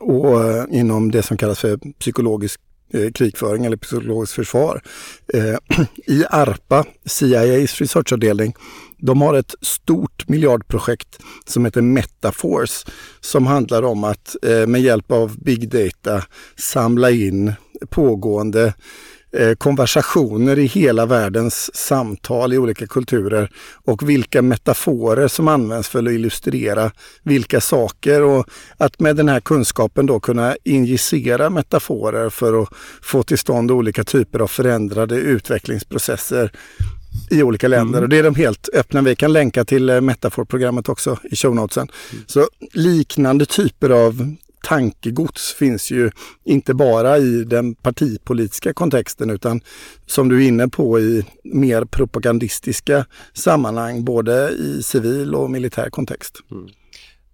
och 0.01 0.43
eh, 0.43 0.65
inom 0.71 1.11
det 1.11 1.23
som 1.23 1.37
kallas 1.37 1.59
för 1.59 1.77
psykologisk 1.99 2.59
eh, 2.93 3.11
krigföring 3.11 3.65
eller 3.65 3.77
psykologiskt 3.77 4.35
försvar. 4.35 4.81
Eh, 5.33 5.55
I 6.07 6.25
ARPA, 6.29 6.85
CIAs 7.05 7.81
researchavdelning, 7.81 8.53
de 8.97 9.21
har 9.21 9.33
ett 9.33 9.55
stort 9.61 10.29
miljardprojekt 10.29 11.19
som 11.45 11.65
heter 11.65 11.81
Metaforce 11.81 12.91
som 13.19 13.47
handlar 13.47 13.83
om 13.83 14.03
att 14.03 14.35
eh, 14.43 14.67
med 14.67 14.81
hjälp 14.81 15.11
av 15.11 15.37
big 15.39 15.69
data 15.69 16.23
samla 16.55 17.11
in 17.11 17.53
pågående 17.89 18.73
konversationer 19.57 20.59
i 20.59 20.65
hela 20.65 21.05
världens 21.05 21.75
samtal 21.75 22.53
i 22.53 22.57
olika 22.57 22.87
kulturer 22.87 23.51
och 23.85 24.09
vilka 24.09 24.41
metaforer 24.41 25.27
som 25.27 25.47
används 25.47 25.89
för 25.89 25.99
att 25.99 26.11
illustrera 26.11 26.91
vilka 27.23 27.61
saker 27.61 28.21
och 28.21 28.47
att 28.77 28.99
med 28.99 29.15
den 29.15 29.29
här 29.29 29.39
kunskapen 29.39 30.05
då 30.05 30.19
kunna 30.19 30.55
injicera 30.63 31.49
metaforer 31.49 32.29
för 32.29 32.61
att 32.61 32.69
få 33.01 33.23
till 33.23 33.37
stånd 33.37 33.71
olika 33.71 34.03
typer 34.03 34.39
av 34.39 34.47
förändrade 34.47 35.15
utvecklingsprocesser 35.15 36.51
i 37.29 37.43
olika 37.43 37.67
länder. 37.67 37.97
Mm. 37.99 38.03
Och 38.03 38.09
det 38.09 38.17
är 38.17 38.23
de 38.23 38.35
helt 38.35 38.69
öppna. 38.73 39.01
Vi 39.01 39.15
kan 39.15 39.33
länka 39.33 39.65
till 39.65 39.89
eh, 39.89 40.01
Metafor-programmet 40.01 40.89
också 40.89 41.17
i 41.23 41.35
show 41.35 41.55
notesen. 41.55 41.89
Mm. 42.11 42.23
Så 42.27 42.47
liknande 42.73 43.45
typer 43.45 43.89
av 43.89 44.35
tankegods 44.63 45.53
finns 45.53 45.91
ju 45.91 46.11
inte 46.43 46.73
bara 46.73 47.17
i 47.17 47.43
den 47.43 47.75
partipolitiska 47.75 48.73
kontexten 48.73 49.29
utan 49.29 49.61
som 50.05 50.29
du 50.29 50.43
är 50.43 50.47
inne 50.47 50.67
på 50.67 50.99
i 50.99 51.25
mer 51.43 51.85
propagandistiska 51.85 53.05
sammanhang 53.33 54.03
både 54.03 54.49
i 54.49 54.83
civil 54.83 55.35
och 55.35 55.51
militär 55.51 55.89
kontext. 55.89 56.37
Mm. 56.51 56.67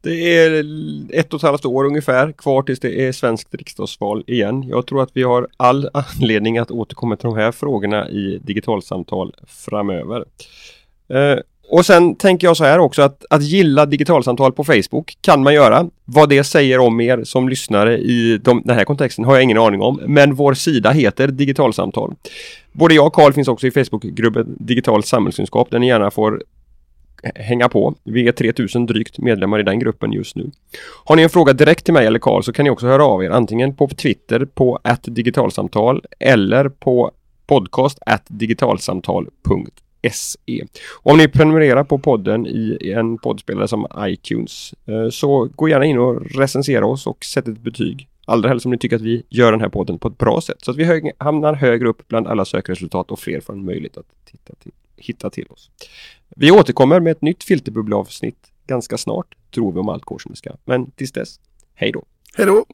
Det 0.02 0.38
är 0.38 0.66
ett 1.14 1.34
och 1.34 1.40
ett 1.40 1.44
halvt 1.44 1.66
år 1.66 1.86
ungefär 1.86 2.32
kvar 2.32 2.64
tills 2.64 2.80
det 2.80 3.08
är 3.08 3.12
svenskt 3.12 3.54
riksdagsval 3.54 4.24
igen. 4.28 4.64
Jag 4.64 4.88
tror 4.88 5.04
att 5.04 5.12
vi 5.14 5.24
har 5.24 5.48
all 5.58 5.90
anledning 5.94 6.58
att 6.58 6.72
återkomma 6.72 7.16
till 7.16 7.26
de 7.26 7.36
här 7.36 7.52
frågorna 7.52 8.10
i 8.10 8.40
digitalsamtal 8.44 9.36
framöver. 9.48 10.26
Eh, 11.10 11.38
och 11.70 11.86
sen 11.86 12.16
tänker 12.16 12.48
jag 12.48 12.58
så 12.58 12.64
här 12.64 12.80
också 12.80 13.02
att, 13.02 13.26
att 13.30 13.44
gilla 13.44 13.86
digitalsamtal 13.86 14.52
på 14.52 14.64
Facebook 14.64 15.18
kan 15.22 15.44
man 15.44 15.54
göra. 15.54 15.90
Vad 16.06 16.30
det 16.30 16.44
säger 16.44 16.80
om 16.80 17.02
er 17.02 17.24
som 17.24 17.50
lyssnare 17.50 17.98
i 17.98 18.38
de, 18.38 18.62
den 18.66 18.76
här 18.76 18.86
kontexten 18.86 19.26
har 19.26 19.34
jag 19.34 19.44
ingen 19.44 19.58
aning 19.58 19.82
om. 19.82 20.00
Men 20.08 20.36
vår 20.36 20.54
sida 20.54 20.92
heter 20.92 21.28
Digitalsamtal. 21.28 22.16
Både 22.72 22.94
jag 22.94 23.08
och 23.08 23.14
Karl 23.14 23.34
finns 23.34 23.48
också 23.48 23.68
i 23.68 23.72
Facebookgruppen 23.72 24.56
Digital 24.60 25.04
samhällskunskap 25.04 25.72
där 25.72 25.80
ni 25.80 25.88
gärna 25.88 26.12
får 26.12 26.44
hänga 27.36 27.70
på. 27.70 27.96
Vi 28.04 28.28
är 28.28 28.32
3000 28.32 28.86
drygt 28.86 29.18
medlemmar 29.18 29.60
i 29.60 29.64
den 29.64 29.80
gruppen 29.80 30.14
just 30.14 30.36
nu. 30.36 30.52
Har 31.06 31.16
ni 31.16 31.22
en 31.22 31.30
fråga 31.30 31.54
direkt 31.54 31.86
till 31.86 31.94
mig 31.94 32.08
eller 32.08 32.20
Karl 32.20 32.42
så 32.42 32.54
kan 32.54 32.64
ni 32.64 32.70
också 32.70 32.88
höra 32.88 33.06
av 33.06 33.24
er 33.24 33.30
antingen 33.30 33.76
på 33.76 33.88
Twitter 33.88 34.46
på 34.46 34.80
digitalsamtal 35.06 36.04
eller 36.20 36.70
på 36.70 37.12
podcast 37.48 38.00
digitalsamtal.se. 38.28 39.83
Om 40.94 41.18
ni 41.18 41.28
prenumererar 41.28 41.84
på 41.84 41.98
podden 41.98 42.48
i 42.48 42.92
en 42.96 43.18
poddspelare 43.18 43.68
som 43.68 43.88
iTunes 44.00 44.74
eh, 44.86 45.10
så 45.10 45.50
gå 45.56 45.70
gärna 45.70 45.86
in 45.86 45.98
och 45.98 46.26
recensera 46.36 46.86
oss 46.86 47.08
och 47.08 47.26
sätt 47.26 47.48
ett 47.48 47.60
betyg. 47.60 48.10
Allra 48.26 48.50
helst 48.50 48.66
om 48.66 48.72
ni 48.72 48.78
tycker 48.78 48.96
att 48.96 49.02
vi 49.02 49.24
gör 49.30 49.52
den 49.52 49.62
här 49.62 49.70
podden 49.70 50.00
på 50.00 50.08
ett 50.08 50.18
bra 50.18 50.42
sätt 50.42 50.58
så 50.62 50.72
att 50.72 50.78
vi 50.78 51.12
hamnar 51.18 51.54
högre 51.54 51.88
upp 51.88 52.08
bland 52.08 52.28
alla 52.28 52.46
sökresultat 52.46 53.12
och 53.12 53.20
fler 53.20 53.40
får 53.40 53.54
en 53.54 53.66
möjlighet 53.66 53.98
att 53.98 54.06
titta 54.26 54.56
till, 54.56 54.72
hitta 54.98 55.30
till 55.30 55.48
oss. 55.50 55.72
Vi 56.36 56.52
återkommer 56.52 57.00
med 57.00 57.12
ett 57.12 57.22
nytt 57.22 57.44
filterbubbleavsnitt 57.44 58.52
ganska 58.68 58.98
snart, 58.98 59.36
tror 59.54 59.72
vi 59.72 59.80
om 59.80 59.90
allt 59.90 60.06
går 60.06 60.20
som 60.20 60.32
det 60.32 60.38
ska. 60.38 60.52
Men 60.66 60.92
tills 60.92 61.12
dess, 61.12 61.40
hej 61.76 61.92
då! 61.92 62.04
Hej 62.38 62.46
då! 62.46 62.66